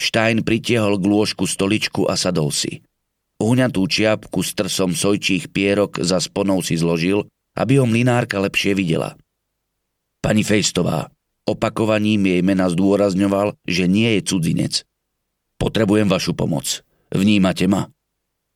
Stein 0.00 0.40
pritiehol 0.40 0.96
k 0.96 1.04
lôžku 1.04 1.44
stoličku 1.44 2.08
a 2.08 2.16
sadol 2.16 2.48
si. 2.48 2.80
Uhňatú 3.38 3.84
čiapku 3.84 4.40
s 4.40 4.56
trsom 4.56 4.96
sojčích 4.96 5.52
pierok 5.52 6.00
za 6.00 6.16
sponou 6.18 6.64
si 6.64 6.80
zložil, 6.80 7.28
aby 7.52 7.78
ho 7.78 7.86
mlinárka 7.86 8.40
lepšie 8.40 8.72
videla. 8.72 9.20
Pani 10.24 10.42
Fejstová, 10.42 11.12
opakovaním 11.44 12.32
jej 12.32 12.40
mena 12.40 12.72
zdôrazňoval, 12.72 13.60
že 13.68 13.84
nie 13.84 14.16
je 14.16 14.20
cudzinec. 14.26 14.74
Potrebujem 15.60 16.08
vašu 16.08 16.32
pomoc. 16.32 16.82
Vnímate 17.12 17.68
ma? 17.68 17.86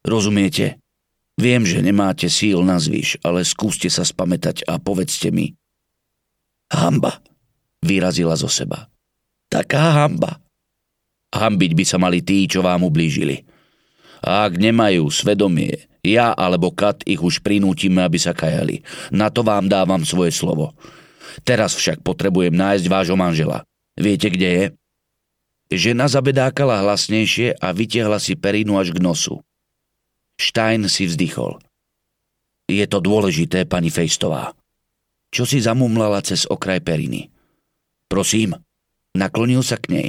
Rozumiete? 0.02 0.80
Viem, 1.36 1.68
že 1.68 1.84
nemáte 1.84 2.32
síl 2.32 2.64
na 2.64 2.80
zvyš, 2.80 3.20
ale 3.20 3.44
skúste 3.44 3.92
sa 3.92 4.08
spamätať 4.08 4.64
a 4.64 4.80
povedzte 4.80 5.28
mi. 5.28 5.52
Hamba, 6.72 7.20
vyrazila 7.84 8.34
zo 8.40 8.48
seba. 8.48 8.88
Taká 9.52 10.04
hamba. 10.04 10.40
Hambiť 11.36 11.72
by 11.76 11.84
sa 11.84 12.00
mali 12.00 12.24
tí, 12.24 12.48
čo 12.48 12.64
vám 12.64 12.88
ublížili. 12.88 13.44
A 14.24 14.48
ak 14.48 14.56
nemajú 14.56 15.12
svedomie, 15.12 15.86
ja 16.00 16.32
alebo 16.32 16.72
Kat 16.72 17.04
ich 17.04 17.20
už 17.20 17.44
prinútime, 17.44 18.00
aby 18.00 18.16
sa 18.16 18.32
kajali. 18.32 18.80
Na 19.12 19.28
to 19.28 19.44
vám 19.44 19.68
dávam 19.68 20.02
svoje 20.08 20.32
slovo. 20.32 20.72
Teraz 21.44 21.76
však 21.76 22.00
potrebujem 22.00 22.56
nájsť 22.56 22.86
vášho 22.88 23.18
manžela. 23.18 23.66
Viete, 23.92 24.32
kde 24.32 24.48
je? 24.48 24.64
Žena 25.66 26.06
zabedákala 26.06 26.80
hlasnejšie 26.80 27.58
a 27.58 27.74
vytiahla 27.74 28.22
si 28.22 28.38
perinu 28.38 28.78
až 28.78 28.94
k 28.94 29.02
nosu. 29.02 29.42
Stein 30.36 30.84
si 30.86 31.08
vzdychol. 31.08 31.58
Je 32.68 32.84
to 32.84 32.98
dôležité, 33.00 33.64
pani 33.64 33.88
Fejstová. 33.88 34.52
Čo 35.32 35.48
si 35.48 35.58
zamumlala 35.62 36.20
cez 36.22 36.44
okraj 36.46 36.82
periny? 36.82 37.32
Prosím, 38.06 38.54
naklonil 39.16 39.64
sa 39.64 39.80
k 39.80 39.86
nej. 39.92 40.08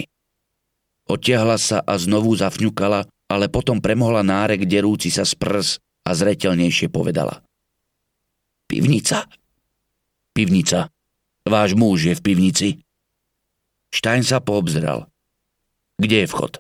Odtiahla 1.08 1.58
sa 1.58 1.80
a 1.82 1.96
znovu 1.96 2.36
zafňukala, 2.36 3.08
ale 3.32 3.48
potom 3.48 3.80
premohla 3.80 4.22
nárek 4.24 4.68
derúci 4.68 5.08
sa 5.08 5.24
z 5.24 5.34
prs 5.40 5.80
a 6.04 6.12
zretelnejšie 6.12 6.92
povedala. 6.92 7.44
Pivnica? 8.68 9.24
Pivnica, 10.36 10.92
Váš 11.48 11.80
muž 11.80 12.12
je 12.12 12.12
v 12.12 12.22
pivnici? 12.28 12.68
Štajn 13.96 14.28
sa 14.28 14.44
poobzral. 14.44 15.08
Kde 15.96 16.24
je 16.24 16.28
vchod? 16.28 16.60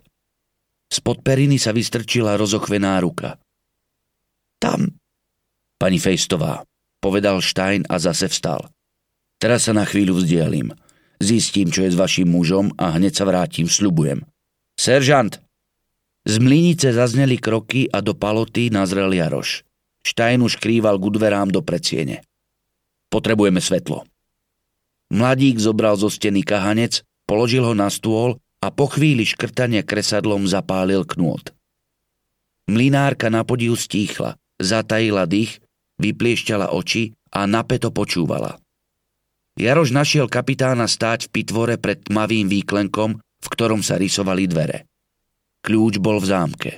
Spod 0.87 1.27
periny 1.27 1.59
sa 1.59 1.75
vystrčila 1.75 2.39
rozochvená 2.39 2.95
ruka. 3.03 3.35
Tam. 4.57 4.97
Pani 5.77 6.01
Fejstová, 6.01 6.65
povedal 6.97 7.41
Štajn 7.41 7.85
a 7.85 8.01
zase 8.01 8.29
vstal. 8.29 8.69
Teraz 9.37 9.69
sa 9.69 9.73
na 9.77 9.85
chvíľu 9.85 10.17
vzdialím. 10.17 10.73
Zistím, 11.21 11.69
čo 11.69 11.85
je 11.85 11.93
s 11.93 11.97
vašim 11.97 12.29
mužom 12.29 12.73
a 12.77 12.93
hneď 12.97 13.13
sa 13.21 13.25
vrátim, 13.25 13.69
sľubujem. 13.69 14.25
Seržant! 14.77 15.37
Z 16.27 16.43
mlínice 16.43 16.91
zazneli 16.91 17.39
kroky 17.39 17.87
a 17.87 18.03
do 18.03 18.11
paloty 18.11 18.67
nazrel 18.67 19.13
Jaroš. 19.13 19.63
Štajn 20.03 20.43
už 20.43 20.59
krýval 20.59 20.99
ku 20.99 21.07
dverám 21.07 21.53
do 21.53 21.63
predsiene. 21.63 22.25
Potrebujeme 23.07 23.63
svetlo. 23.63 24.03
Mladík 25.07 25.55
zobral 25.55 25.95
zo 25.95 26.11
steny 26.11 26.43
kahanec, 26.43 26.99
položil 27.23 27.63
ho 27.63 27.71
na 27.71 27.87
stôl 27.87 28.35
a 28.59 28.67
po 28.67 28.91
chvíli 28.91 29.23
škrtania 29.23 29.87
kresadlom 29.87 30.43
zapálil 30.43 31.07
knôt. 31.07 31.55
Mlinárka 32.67 33.31
na 33.31 33.47
podiu 33.47 33.79
stíchla, 33.79 34.35
zatajila 34.61 35.25
dých, 35.29 35.61
vypliešťala 36.01 36.73
oči 36.73 37.13
a 37.33 37.45
napeto 37.45 37.89
počúvala. 37.89 38.57
Jaroš 39.57 39.89
našiel 39.89 40.29
kapitána 40.29 40.85
stáť 40.85 41.27
v 41.27 41.41
pitvore 41.41 41.75
pred 41.81 42.05
tmavým 42.05 42.45
výklenkom, 42.45 43.17
v 43.17 43.47
ktorom 43.49 43.81
sa 43.81 43.97
rysovali 43.97 44.45
dvere. 44.45 44.85
Kľúč 45.65 45.97
bol 45.97 46.21
v 46.21 46.29
zámke. 46.29 46.71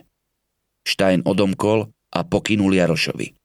Štajn 0.88 1.28
odomkol 1.28 1.92
a 2.16 2.20
pokynul 2.24 2.72
Jarošovi. 2.80 3.36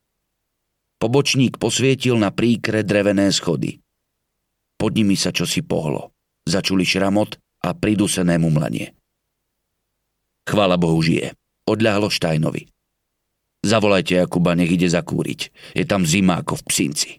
Pobočník 1.02 1.58
posvietil 1.58 2.14
na 2.16 2.30
príkre 2.30 2.86
drevené 2.86 3.28
schody. 3.34 3.82
Pod 4.78 4.94
nimi 4.94 5.18
sa 5.18 5.34
čosi 5.34 5.66
pohlo. 5.66 6.14
Začuli 6.46 6.86
šramot 6.86 7.36
a 7.66 7.74
pridusené 7.74 8.38
mumlanie. 8.38 8.94
Chvala 10.46 10.78
Bohu 10.78 11.00
žije. 11.02 11.34
Odľahlo 11.64 12.12
Štajnovi. 12.12 12.73
Zavolajte 13.64 14.20
Jakuba, 14.20 14.52
nech 14.52 14.68
ide 14.68 14.92
zakúriť. 14.92 15.72
Je 15.72 15.88
tam 15.88 16.04
zima 16.04 16.44
ako 16.44 16.60
v 16.60 16.66
psinci. 16.68 17.10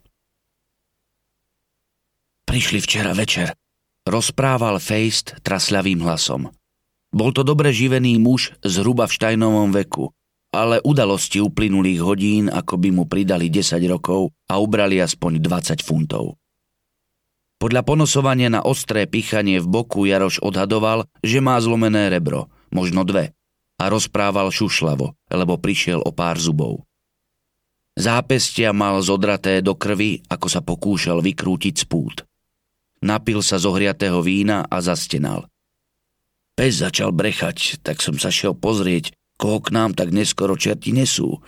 Prišli 2.46 2.78
včera 2.86 3.18
večer, 3.18 3.58
rozprával 4.06 4.78
Feist 4.78 5.42
trasľavým 5.42 6.06
hlasom. 6.06 6.54
Bol 7.10 7.34
to 7.34 7.42
dobre 7.42 7.74
živený 7.74 8.22
muž 8.22 8.54
zhruba 8.62 9.10
v 9.10 9.16
štajnovom 9.18 9.74
veku, 9.74 10.14
ale 10.54 10.78
udalosti 10.86 11.42
uplynulých 11.42 12.00
hodín 12.06 12.46
ako 12.54 12.78
by 12.78 12.90
mu 12.94 13.04
pridali 13.10 13.50
10 13.50 13.82
rokov 13.90 14.30
a 14.46 14.62
ubrali 14.62 15.02
aspoň 15.02 15.42
20 15.42 15.82
funtov. 15.82 16.38
Podľa 17.58 17.82
ponosovania 17.82 18.54
na 18.54 18.62
ostré 18.62 19.10
pichanie 19.10 19.58
v 19.58 19.66
boku 19.66 20.06
Jaroš 20.06 20.44
odhadoval, 20.46 21.10
že 21.26 21.42
má 21.42 21.58
zlomené 21.58 22.14
rebro, 22.14 22.52
možno 22.70 23.02
dve, 23.02 23.34
a 23.76 23.92
rozprával 23.92 24.52
šušlavo, 24.52 25.14
lebo 25.32 25.54
prišiel 25.60 26.00
o 26.04 26.12
pár 26.16 26.40
zubov. 26.40 26.84
Zápestia 27.96 28.76
mal 28.76 29.00
zodraté 29.00 29.64
do 29.64 29.76
krvi, 29.76 30.24
ako 30.28 30.48
sa 30.52 30.60
pokúšal 30.60 31.24
vykrútiť 31.24 31.76
spút 31.88 32.28
napil 33.06 33.46
sa 33.46 33.62
zohriatého 33.62 34.18
vína 34.26 34.66
a 34.66 34.82
zastenal. 34.82 35.46
Pes 36.58 36.82
začal 36.82 37.14
brechať, 37.14 37.86
tak 37.86 38.02
som 38.02 38.18
sa 38.18 38.34
šiel 38.34 38.58
pozrieť, 38.58 39.14
koho 39.38 39.62
k 39.62 39.70
nám 39.76 39.94
tak 39.94 40.10
neskoro 40.10 40.58
čerti 40.58 40.90
nesú. 40.90 41.44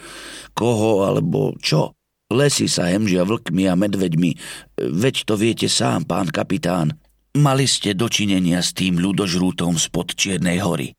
Koho 0.53 1.07
alebo 1.07 1.57
čo? 1.57 1.98
Lesy 2.27 2.67
sa 2.67 2.91
hemžia 2.91 3.24
vlkmi 3.24 3.72
a 3.72 3.74
medveďmi. 3.79 4.31
Veď 4.77 5.24
to 5.24 5.39
viete 5.39 5.72
sám, 5.72 6.03
pán 6.03 6.27
kapitán. 6.27 7.00
Mali 7.39 7.63
ste 7.63 7.96
dočinenia 7.96 8.60
s 8.60 8.75
tým 8.75 9.00
ľudožrútom 9.00 9.79
spod 9.79 10.12
Čiernej 10.12 10.60
hory. 10.60 10.91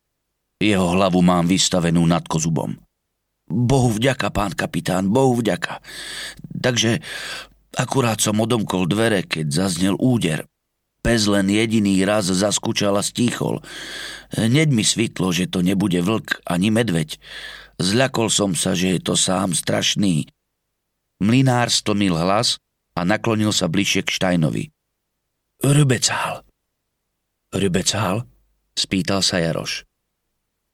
Jeho 0.59 0.91
hlavu 0.91 1.23
mám 1.23 1.47
vystavenú 1.47 2.03
nad 2.03 2.27
kozubom. 2.27 2.75
Bohu 3.49 3.89
vďaka, 3.95 4.29
pán 4.29 4.53
kapitán, 4.53 5.09
Bohu 5.09 5.39
vďaka. 5.39 5.81
Takže 6.59 7.01
Akurát 7.77 8.17
som 8.17 8.41
odomkol 8.41 8.89
dvere, 8.89 9.21
keď 9.21 9.53
zaznel 9.53 9.95
úder. 9.99 10.49
Pes 11.05 11.29
len 11.29 11.47
jediný 11.47 12.01
raz 12.03 12.27
zaskúčal 12.27 12.97
a 12.97 13.03
stíchol. 13.05 13.61
Hneď 14.35 14.73
mi 14.73 14.83
svitlo, 14.83 15.29
že 15.29 15.47
to 15.47 15.61
nebude 15.61 16.01
vlk 16.01 16.43
ani 16.49 16.73
medveď. 16.73 17.21
Zľakol 17.79 18.27
som 18.27 18.51
sa, 18.57 18.75
že 18.75 18.97
je 18.97 18.99
to 18.99 19.15
sám 19.15 19.55
strašný. 19.55 20.27
Mlinár 21.23 21.71
stlmil 21.71 22.19
hlas 22.19 22.59
a 22.99 23.07
naklonil 23.07 23.55
sa 23.55 23.71
bližšie 23.71 24.03
k 24.03 24.09
Štajnovi. 24.11 24.63
Rybecál. 25.63 26.43
Rybecál? 27.55 28.27
Spýtal 28.75 29.23
sa 29.23 29.39
Jaroš. 29.39 29.88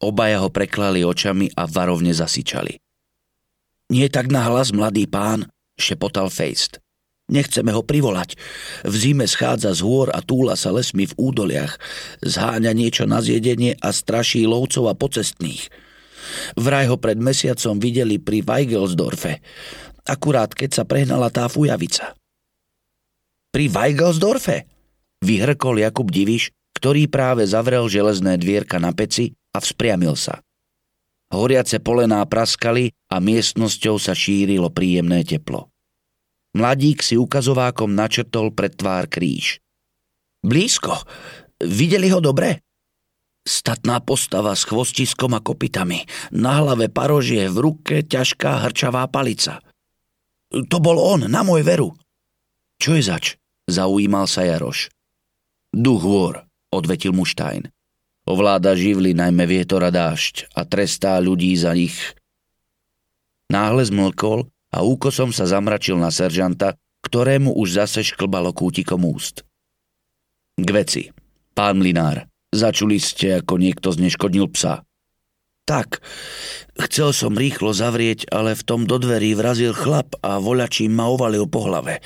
Obaja 0.03 0.43
ho 0.43 0.51
preklali 0.51 1.07
očami 1.07 1.51
a 1.55 1.63
varovne 1.69 2.11
zasičali. 2.11 2.75
Nie 3.93 4.09
tak 4.09 4.33
na 4.33 4.43
hlas, 4.49 4.73
mladý 4.75 5.05
pán, 5.05 5.47
šepotal 5.77 6.27
Feist. 6.33 6.81
Nechceme 7.25 7.73
ho 7.73 7.81
privolať. 7.81 8.37
V 8.85 8.93
zime 8.93 9.25
schádza 9.25 9.73
z 9.73 9.81
hôr 9.81 10.13
a 10.13 10.21
túla 10.21 10.53
sa 10.53 10.69
lesmi 10.69 11.09
v 11.09 11.17
údoliach. 11.17 11.81
Zháňa 12.21 12.69
niečo 12.77 13.09
na 13.09 13.17
zjedenie 13.17 13.73
a 13.81 13.89
straší 13.89 14.45
lovcov 14.45 14.93
a 14.93 14.93
pocestných. 14.93 15.73
Vraj 16.53 16.85
ho 16.85 17.01
pred 17.01 17.17
mesiacom 17.17 17.81
videli 17.81 18.21
pri 18.21 18.45
Weigelsdorfe. 18.45 19.41
Akurát 20.05 20.53
keď 20.53 20.69
sa 20.81 20.83
prehnala 20.85 21.33
tá 21.33 21.49
fujavica. 21.49 22.13
Pri 23.49 23.73
Weigelsdorfe? 23.73 24.69
Vyhrkol 25.25 25.81
Jakub 25.81 26.13
Diviš, 26.13 26.53
ktorý 26.77 27.09
práve 27.09 27.49
zavrel 27.49 27.89
železné 27.89 28.37
dvierka 28.37 28.77
na 28.77 28.93
peci 28.93 29.33
a 29.55 29.63
vzpriamil 29.63 30.19
sa. 30.19 30.43
Horiace 31.31 31.79
polená 31.79 32.21
praskali 32.27 32.91
a 33.07 33.23
miestnosťou 33.23 33.95
sa 33.97 34.11
šírilo 34.11 34.69
príjemné 34.69 35.23
teplo. 35.23 35.71
Mladík 36.55 37.03
si 37.03 37.19
ukazovákom 37.19 37.91
načrtol 37.91 38.51
pred 38.55 38.75
tvár 38.75 39.11
kríž. 39.11 39.59
Blízko. 40.45 40.95
Videli 41.59 42.07
ho 42.11 42.23
dobre? 42.23 42.63
Statná 43.45 43.99
postava 43.99 44.55
s 44.55 44.63
chvostiskom 44.63 45.35
a 45.35 45.43
kopitami. 45.43 46.07
Na 46.31 46.63
hlave 46.63 46.87
parožie, 46.87 47.51
v 47.51 47.57
ruke 47.59 47.95
ťažká 48.01 48.65
hrčavá 48.65 49.05
palica. 49.11 49.59
To 50.49 50.77
bol 50.79 50.97
on, 50.97 51.27
na 51.27 51.43
môj 51.43 51.61
veru. 51.65 51.89
Čo 52.79 52.95
je 52.95 53.03
zač? 53.03 53.25
Zaujímal 53.67 54.29
sa 54.29 54.47
Jaroš. 54.47 54.93
Duch 55.75 56.01
hôr, 56.07 56.47
odvetil 56.71 57.11
mu 57.11 57.27
Štajn. 57.27 57.74
Ovláda 58.25 58.73
živly 58.73 59.13
najmä 59.13 59.45
vietor 59.45 59.85
a 59.85 59.93
dážď 59.93 60.49
a 60.57 60.65
trestá 60.65 61.21
ľudí 61.21 61.53
za 61.53 61.77
nich. 61.77 61.93
Náhle 63.53 63.85
zmlkol 63.85 64.49
a 64.73 64.81
úkosom 64.81 65.29
sa 65.29 65.45
zamračil 65.45 66.01
na 66.01 66.09
seržanta, 66.09 66.73
ktorému 67.05 67.53
už 67.53 67.85
zase 67.85 68.01
šklbalo 68.01 68.49
kútikom 68.49 69.05
úst. 69.05 69.45
K 70.57 70.69
veci. 70.73 71.03
Pán 71.53 71.77
Mlinár, 71.77 72.25
začuli 72.49 72.97
ste, 72.97 73.39
ako 73.45 73.61
niekto 73.61 73.93
zneškodnil 73.93 74.49
psa. 74.57 74.81
Tak, 75.65 76.01
chcel 76.89 77.13
som 77.13 77.37
rýchlo 77.37 77.73
zavrieť, 77.77 78.29
ale 78.33 78.57
v 78.57 78.65
tom 78.65 78.89
do 78.89 78.97
dverí 78.97 79.37
vrazil 79.37 79.73
chlap 79.73 80.17
a 80.25 80.41
voľačím 80.41 80.93
ma 80.93 81.09
ovalil 81.09 81.45
po 81.45 81.65
hlave. 81.65 82.01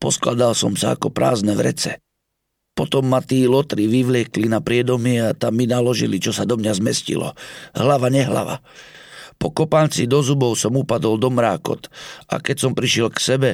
Poskladal 0.00 0.56
som 0.56 0.76
sa 0.76 0.96
ako 0.96 1.12
prázdne 1.12 1.56
vrece. 1.56 2.00
Potom 2.76 3.08
ma 3.08 3.24
tí 3.24 3.48
lotri 3.48 3.88
vyvliekli 3.88 4.52
na 4.52 4.60
priedomie 4.60 5.24
a 5.24 5.32
tam 5.32 5.56
mi 5.56 5.64
naložili, 5.64 6.20
čo 6.20 6.36
sa 6.36 6.44
do 6.44 6.60
mňa 6.60 6.76
zmestilo. 6.76 7.32
Hlava, 7.72 8.12
nehlava. 8.12 8.60
Po 9.36 9.52
kopánci 9.52 10.04
do 10.04 10.20
zubov 10.20 10.56
som 10.60 10.76
upadol 10.76 11.16
do 11.16 11.28
mrákot 11.28 11.88
a 12.28 12.40
keď 12.40 12.56
som 12.56 12.72
prišiel 12.72 13.12
k 13.12 13.18
sebe, 13.20 13.50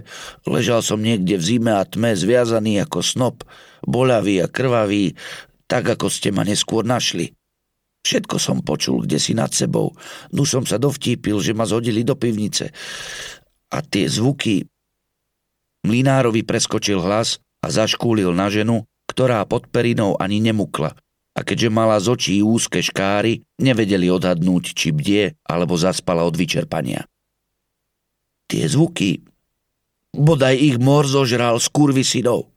ležal 0.46 0.82
som 0.82 1.02
niekde 1.02 1.38
v 1.38 1.42
zime 1.42 1.74
a 1.74 1.82
tme 1.82 2.14
zviazaný 2.14 2.82
ako 2.82 3.02
snop, 3.02 3.36
bolavý 3.82 4.42
a 4.42 4.46
krvavý, 4.46 5.18
tak 5.66 5.90
ako 5.90 6.06
ste 6.06 6.30
ma 6.30 6.46
neskôr 6.46 6.86
našli. 6.86 7.34
Všetko 8.02 8.36
som 8.38 8.66
počul, 8.66 9.06
kde 9.06 9.18
si 9.22 9.34
nad 9.34 9.54
sebou. 9.54 9.94
Nu 10.34 10.42
som 10.42 10.66
sa 10.66 10.78
dovtípil, 10.78 11.38
že 11.38 11.54
ma 11.54 11.66
zhodili 11.66 12.02
do 12.02 12.18
pivnice. 12.18 12.74
A 13.70 13.78
tie 13.82 14.10
zvuky... 14.10 14.66
Mlinárovi 15.82 16.46
preskočil 16.46 17.02
hlas 17.02 17.42
a 17.58 17.66
zaškúlil 17.66 18.30
na 18.30 18.46
ženu, 18.46 18.86
ktorá 19.12 19.44
pod 19.44 19.68
perinou 19.68 20.16
ani 20.16 20.40
nemukla– 20.40 20.96
a 21.32 21.40
keďže 21.40 21.72
mala 21.72 21.96
z 21.96 22.06
očí 22.12 22.34
úzke 22.44 22.84
škáry, 22.84 23.40
nevedeli 23.56 24.12
odhadnúť, 24.12 24.76
či 24.76 24.92
bdie 24.92 25.32
alebo 25.48 25.80
zaspala 25.80 26.28
od 26.28 26.36
vyčerpania. 26.36 27.08
Tie 28.52 28.68
zvuky, 28.68 29.24
bodaj 30.12 30.60
ich 30.60 30.76
mor 30.76 31.08
zožral 31.08 31.56
z 31.56 31.66
kurvy 31.72 32.04
synov. 32.04 32.52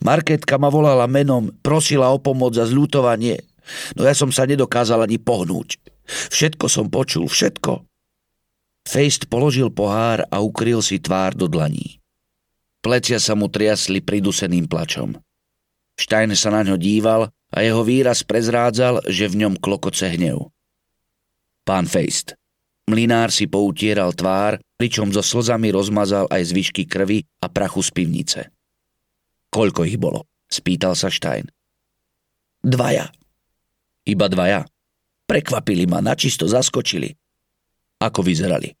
Marketka 0.00 0.56
ma 0.56 0.72
volala 0.72 1.04
menom, 1.04 1.52
prosila 1.60 2.08
o 2.08 2.16
pomoc 2.16 2.56
za 2.56 2.64
zľutovanie, 2.64 3.44
no 3.92 4.08
ja 4.08 4.16
som 4.16 4.32
sa 4.32 4.48
nedokázal 4.48 5.04
ani 5.04 5.20
pohnúť. 5.20 5.76
Všetko 6.08 6.66
som 6.72 6.88
počul, 6.88 7.28
všetko. 7.28 7.84
Feist 8.88 9.28
položil 9.28 9.68
pohár 9.68 10.24
a 10.32 10.40
ukryl 10.40 10.80
si 10.80 10.96
tvár 10.96 11.36
do 11.36 11.52
dlaní. 11.52 12.00
Plecia 12.80 13.20
sa 13.20 13.36
mu 13.36 13.52
triasli 13.52 14.00
priduseným 14.00 14.64
plačom. 14.64 15.20
Štajn 16.00 16.32
sa 16.32 16.48
na 16.48 16.64
ňo 16.64 16.80
díval 16.80 17.28
a 17.28 17.58
jeho 17.60 17.84
výraz 17.84 18.24
prezrádzal, 18.24 19.04
že 19.04 19.28
v 19.28 19.44
ňom 19.44 19.60
klokoce 19.60 20.08
hnev. 20.08 20.48
Pán 21.68 21.84
Feist. 21.84 22.40
Mlinár 22.88 23.28
si 23.28 23.44
poutieral 23.44 24.16
tvár, 24.16 24.56
pričom 24.80 25.12
so 25.12 25.20
slzami 25.20 25.68
rozmazal 25.68 26.24
aj 26.32 26.56
zvyšky 26.56 26.88
krvi 26.88 27.22
a 27.44 27.52
prachu 27.52 27.84
z 27.84 27.90
pivnice. 27.92 28.40
Koľko 29.52 29.84
ich 29.84 30.00
bolo? 30.00 30.24
Spýtal 30.48 30.96
sa 30.96 31.12
Štajn. 31.12 31.46
Dvaja. 32.64 33.12
Iba 34.08 34.26
dvaja? 34.26 34.64
Prekvapili 35.28 35.84
ma, 35.86 36.00
načisto 36.00 36.48
zaskočili. 36.48 37.12
Ako 38.00 38.24
vyzerali? 38.24 38.72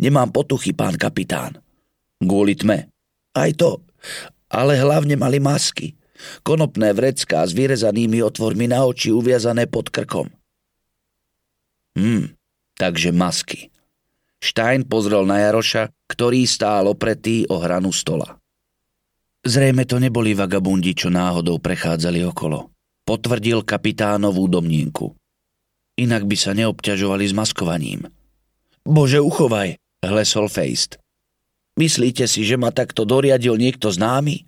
Nemám 0.00 0.32
potuchy, 0.32 0.72
pán 0.72 0.96
kapitán. 0.96 1.60
Kvôli 2.18 2.56
tme. 2.56 2.90
Aj 3.36 3.50
to. 3.54 3.84
Ale 4.48 4.80
hlavne 4.80 5.14
mali 5.14 5.38
masky. 5.38 5.97
Konopné 6.42 6.92
vrecká 6.94 7.46
s 7.46 7.54
vyrezanými 7.54 8.22
otvormi 8.22 8.66
na 8.66 8.82
oči 8.84 9.14
uviazané 9.14 9.70
pod 9.70 9.90
krkom. 9.90 10.26
Hm, 11.98 12.34
takže 12.78 13.10
masky. 13.10 13.70
Stein 14.38 14.86
pozrel 14.86 15.26
na 15.26 15.42
Jaroša, 15.42 15.90
ktorý 16.06 16.46
stál 16.46 16.86
opretý 16.86 17.42
o 17.50 17.58
hranu 17.58 17.90
stola. 17.90 18.38
Zrejme 19.42 19.86
to 19.86 19.98
neboli 19.98 20.34
vagabundi, 20.34 20.94
čo 20.94 21.10
náhodou 21.10 21.58
prechádzali 21.58 22.22
okolo. 22.26 22.70
Potvrdil 23.02 23.66
kapitánovú 23.66 24.46
domnienku. 24.46 25.14
Inak 25.98 26.30
by 26.30 26.36
sa 26.38 26.54
neobťažovali 26.54 27.24
s 27.26 27.34
maskovaním. 27.34 28.06
Bože, 28.86 29.18
uchovaj, 29.18 29.74
hlesol 30.06 30.46
Feist. 30.46 31.02
Myslíte 31.74 32.26
si, 32.30 32.46
že 32.46 32.54
ma 32.54 32.70
takto 32.70 33.02
doriadil 33.02 33.58
niekto 33.58 33.90
známy? 33.90 34.46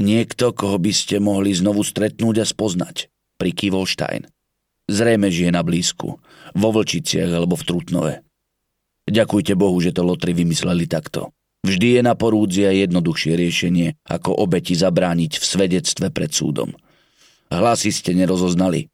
Niekto, 0.00 0.56
koho 0.56 0.80
by 0.80 0.92
ste 0.96 1.20
mohli 1.20 1.52
znovu 1.52 1.84
stretnúť 1.84 2.36
a 2.40 2.46
spoznať, 2.48 3.12
prikývol 3.36 3.84
Stein. 3.84 4.24
Zrejme 4.88 5.28
žije 5.28 5.52
na 5.52 5.60
blízku, 5.60 6.16
vo 6.56 6.68
Vlčiciach 6.72 7.28
alebo 7.28 7.54
v 7.54 7.66
Trutnove. 7.68 8.14
Ďakujte 9.04 9.52
Bohu, 9.60 9.76
že 9.78 9.92
to 9.92 10.00
lotry 10.00 10.32
vymysleli 10.32 10.88
takto. 10.88 11.36
Vždy 11.60 12.00
je 12.00 12.02
na 12.02 12.16
porúdzia 12.16 12.72
jednoduchšie 12.72 13.36
riešenie, 13.36 13.88
ako 14.08 14.32
obeti 14.32 14.72
zabrániť 14.72 15.36
v 15.36 15.44
svedectve 15.44 16.08
pred 16.08 16.32
súdom. 16.32 16.72
Hlasy 17.52 17.92
ste 17.92 18.16
nerozoznali. 18.16 18.88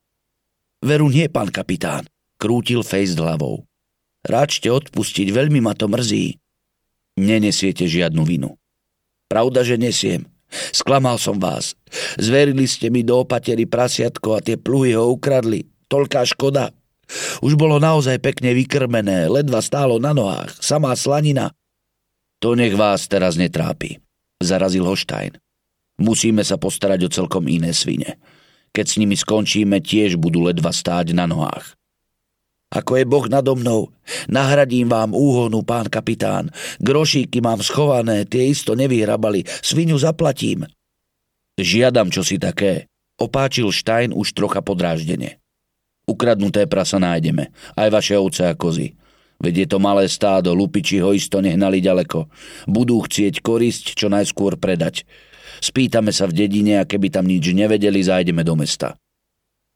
Veru 0.83 1.07
nie, 1.07 1.31
pán 1.31 1.55
kapitán, 1.55 2.11
krútil 2.35 2.83
Fejs 2.83 3.14
hlavou. 3.14 3.62
Ráčte 4.27 4.75
odpustiť, 4.75 5.31
veľmi 5.31 5.62
ma 5.62 5.79
to 5.79 5.87
mrzí. 5.87 6.42
Nenesiete 7.23 7.87
žiadnu 7.87 8.27
vinu. 8.27 8.59
Pravda, 9.31 9.62
že 9.62 9.79
nesiem. 9.79 10.27
Sklamal 10.51 11.19
som 11.19 11.37
vás. 11.37 11.75
Zverili 12.17 12.65
ste 12.71 12.89
mi 12.89 13.03
do 13.03 13.23
opatery 13.23 13.67
prasiatko 13.67 14.39
a 14.39 14.43
tie 14.45 14.57
pluhy 14.57 14.95
ho 14.95 15.11
ukradli. 15.13 15.67
Toľká 15.87 16.27
škoda. 16.27 16.75
Už 17.43 17.55
bolo 17.55 17.79
naozaj 17.79 18.19
pekne 18.19 18.51
vykrmené, 18.51 19.31
ledva 19.31 19.63
stálo 19.63 20.03
na 20.03 20.11
nohách, 20.11 20.59
samá 20.59 20.91
slanina. 20.99 21.55
To 22.43 22.59
nech 22.59 22.75
vás 22.75 23.07
teraz 23.07 23.39
netrápi, 23.39 24.03
zarazil 24.43 24.83
Hoštajn. 24.83 25.39
Musíme 26.03 26.43
sa 26.45 26.61
postarať 26.61 27.09
o 27.09 27.13
celkom 27.13 27.47
iné 27.49 27.73
svine. 27.73 28.21
Keď 28.75 28.85
s 28.85 28.99
nimi 29.01 29.17
skončíme, 29.17 29.81
tiež 29.81 30.21
budú 30.21 30.45
ledva 30.45 30.69
stáť 30.69 31.17
na 31.17 31.25
nohách. 31.25 31.73
Ako 32.66 32.98
je 32.98 33.05
Boh 33.07 33.26
nado 33.31 33.55
mnou, 33.55 33.94
nahradím 34.26 34.90
vám 34.90 35.14
úhonu, 35.14 35.62
pán 35.62 35.87
kapitán. 35.87 36.50
Grošíky 36.83 37.38
mám 37.38 37.62
schované, 37.62 38.26
tie 38.26 38.50
isto 38.50 38.74
nevyhrabali, 38.74 39.46
svinu 39.62 39.94
zaplatím. 40.02 40.66
Žiadam 41.55 42.11
čosi 42.11 42.42
také, 42.42 42.90
opáčil 43.22 43.70
Štajn 43.70 44.11
už 44.11 44.35
trocha 44.35 44.66
podráždene. 44.66 45.38
Ukradnuté 46.11 46.66
prasa 46.66 46.98
nájdeme, 46.98 47.55
aj 47.79 47.88
vaše 47.90 48.14
ovce 48.18 48.50
a 48.50 48.59
kozy. 48.59 48.98
Veď 49.38 49.55
je 49.62 49.66
to 49.70 49.79
malé 49.79 50.11
stádo, 50.11 50.50
lupiči 50.57 50.98
ho 50.98 51.14
isto 51.14 51.38
nehnali 51.38 51.79
ďaleko. 51.79 52.26
Budú 52.66 52.98
chcieť 53.05 53.46
korisť 53.46 53.94
čo 53.94 54.11
najskôr 54.11 54.59
predať. 54.59 55.07
Spýtame 55.62 56.11
sa 56.11 56.26
v 56.26 56.46
dedine 56.46 56.83
a 56.83 56.88
keby 56.88 57.14
tam 57.14 57.29
nič 57.29 57.52
nevedeli, 57.52 58.00
zájdeme 58.00 58.42
do 58.42 58.57
mesta. 58.59 58.96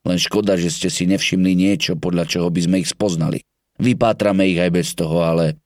Len 0.09 0.17
škoda, 0.17 0.57
že 0.57 0.73
ste 0.73 0.89
si 0.89 1.05
nevšimli 1.05 1.53
niečo, 1.53 1.97
podľa 1.97 2.25
čoho 2.25 2.49
by 2.49 2.61
sme 2.65 2.77
ich 2.81 2.89
spoznali. 2.89 3.45
Vypátrame 3.81 4.49
ich 4.49 4.61
aj 4.61 4.71
bez 4.73 4.89
toho, 4.97 5.25
ale... 5.25 5.61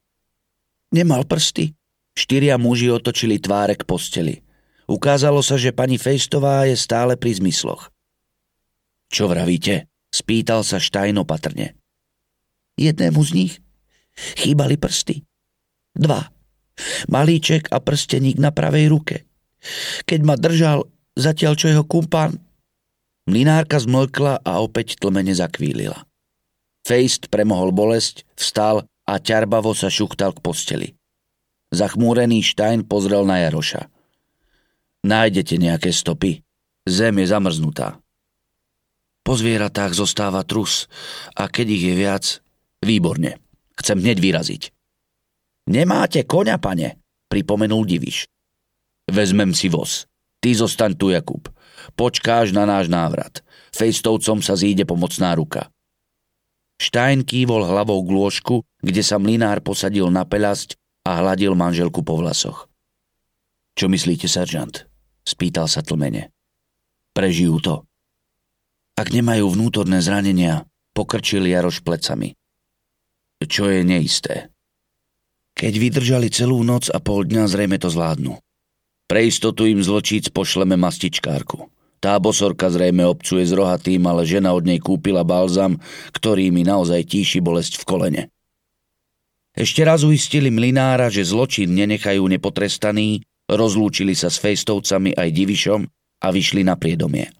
Nemal 0.94 1.27
prsty. 1.27 1.75
Štyria 2.14 2.55
muži 2.59 2.90
otočili 2.90 3.42
tváre 3.42 3.75
k 3.75 3.83
posteli. 3.83 4.42
Ukázalo 4.87 5.42
sa, 5.42 5.59
že 5.59 5.75
pani 5.75 5.99
Fejstová 5.99 6.66
je 6.70 6.79
stále 6.79 7.18
pri 7.18 7.35
zmysloch. 7.42 7.90
Čo 9.11 9.27
vravíte? 9.27 9.90
Spýtal 10.14 10.62
sa 10.62 10.79
Štajn 10.79 11.18
opatrne. 11.18 11.75
Jednému 12.79 13.18
z 13.27 13.31
nich 13.35 13.53
chýbali 14.14 14.79
prsty. 14.79 15.27
Dva. 15.94 16.31
Malíček 17.11 17.70
a 17.70 17.79
prsteník 17.83 18.38
na 18.38 18.51
pravej 18.51 18.90
ruke. 18.90 19.16
Keď 20.07 20.20
ma 20.23 20.35
držal, 20.38 20.87
zatiaľ 21.14 21.55
čo 21.59 21.66
jeho 21.70 21.85
kumpán 21.87 22.38
Mlinárka 23.24 23.80
zmlkla 23.80 24.44
a 24.44 24.52
opäť 24.60 25.00
tlmene 25.00 25.32
zakvílila. 25.32 26.04
Fejst 26.84 27.32
premohol 27.32 27.72
bolesť, 27.72 28.28
vstal 28.37 28.84
a 29.08 29.14
ťarbavo 29.16 29.72
sa 29.72 29.88
šuchtal 29.88 30.37
k 30.37 30.44
posteli. 30.44 30.88
Zachmúrený 31.72 32.44
Štajn 32.44 32.84
pozrel 32.84 33.24
na 33.24 33.40
Jaroša. 33.48 33.88
Nájdete 35.04 35.56
nejaké 35.56 35.90
stopy? 35.92 36.44
Zem 36.84 37.16
je 37.20 37.26
zamrznutá. 37.32 37.96
Po 39.24 39.32
zvieratách 39.32 39.96
zostáva 39.96 40.44
trus 40.44 40.84
a 41.32 41.48
keď 41.48 41.66
ich 41.72 41.84
je 41.88 41.94
viac, 41.96 42.24
výborne. 42.84 43.40
Chcem 43.80 44.04
hneď 44.04 44.20
vyraziť. 44.20 44.62
Nemáte 45.72 46.28
koňa, 46.28 46.60
pane, 46.60 47.00
pripomenul 47.32 47.88
Diviš. 47.88 48.28
Vezmem 49.08 49.56
si 49.56 49.72
voz. 49.72 50.04
Ty 50.44 50.52
zostaň 50.52 50.92
tu, 51.00 51.08
Jakub. 51.08 51.48
Počkáš 51.92 52.57
na 52.57 52.64
náš 52.64 52.88
návrat. 52.88 53.44
Fejstovcom 53.77 54.40
sa 54.40 54.57
zíde 54.57 54.88
pomocná 54.88 55.37
ruka. 55.37 55.68
Štajn 56.81 57.23
kývol 57.29 57.68
hlavou 57.68 58.03
k 58.03 58.11
lôžku, 58.11 58.55
kde 58.81 59.03
sa 59.05 59.20
mlinár 59.20 59.61
posadil 59.61 60.09
na 60.11 60.27
peľasť 60.27 60.75
a 61.05 61.20
hladil 61.20 61.53
manželku 61.55 62.01
po 62.01 62.18
vlasoch. 62.18 62.66
Čo 63.77 63.87
myslíte, 63.90 64.27
seržant? 64.27 64.87
Spýtal 65.23 65.70
sa 65.70 65.83
tlmene. 65.83 66.31
Prežijú 67.14 67.59
to. 67.62 67.77
Ak 68.94 69.11
nemajú 69.11 69.51
vnútorné 69.51 69.99
zranenia, 69.99 70.66
pokrčil 70.94 71.47
Jaroš 71.51 71.83
plecami. 71.83 72.38
Čo 73.42 73.68
je 73.68 73.83
neisté. 73.83 74.55
Keď 75.55 75.73
vydržali 75.79 76.29
celú 76.31 76.62
noc 76.66 76.90
a 76.90 76.99
pol 76.99 77.27
dňa, 77.27 77.51
zrejme 77.51 77.79
to 77.79 77.90
zvládnu. 77.90 78.38
Pre 79.05 79.21
istotu 79.21 79.69
im 79.69 79.85
zločíc 79.85 80.33
pošleme 80.33 80.81
mastičkárku. 80.81 81.69
Tá 82.01 82.21
bosorka 82.21 82.69
zrejme 82.69 83.05
obcuje 83.09 83.45
s 83.49 83.53
rohatým, 83.57 84.05
ale 84.05 84.29
žena 84.29 84.53
od 84.53 84.64
nej 84.69 84.81
kúpila 84.81 85.25
balzam, 85.25 85.81
ktorý 86.12 86.53
mi 86.53 86.61
naozaj 86.61 87.09
tíši 87.09 87.40
bolesť 87.40 87.81
v 87.81 87.85
kolene. 87.88 88.23
Ešte 89.57 89.87
raz 89.87 90.05
uistili 90.05 90.51
mlinára, 90.51 91.09
že 91.09 91.25
zločin 91.25 91.73
nenechajú 91.73 92.27
nepotrestaný, 92.27 93.25
rozlúčili 93.49 94.12
sa 94.12 94.29
s 94.29 94.37
fejstovcami 94.43 95.14
aj 95.14 95.29
divišom 95.31 95.81
a 96.21 96.27
vyšli 96.29 96.67
na 96.67 96.75
priedomie. 96.75 97.31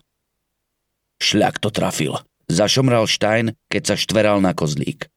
Šľak 1.19 1.59
to 1.59 1.69
trafil, 1.73 2.21
zašomral 2.47 3.09
Štajn, 3.09 3.57
keď 3.69 3.83
sa 3.83 3.95
štveral 3.99 4.39
na 4.39 4.53
kozlík. 4.53 5.09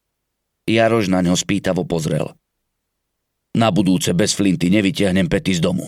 Jaroš 0.67 1.07
na 1.07 1.23
ňo 1.23 1.35
spýtavo 1.39 1.87
pozrel. 1.87 2.35
Na 3.55 3.71
budúce 3.71 4.11
bez 4.11 4.35
flinty 4.35 4.67
nevytiahnem 4.67 5.31
pety 5.31 5.55
z 5.55 5.63
domu. 5.63 5.87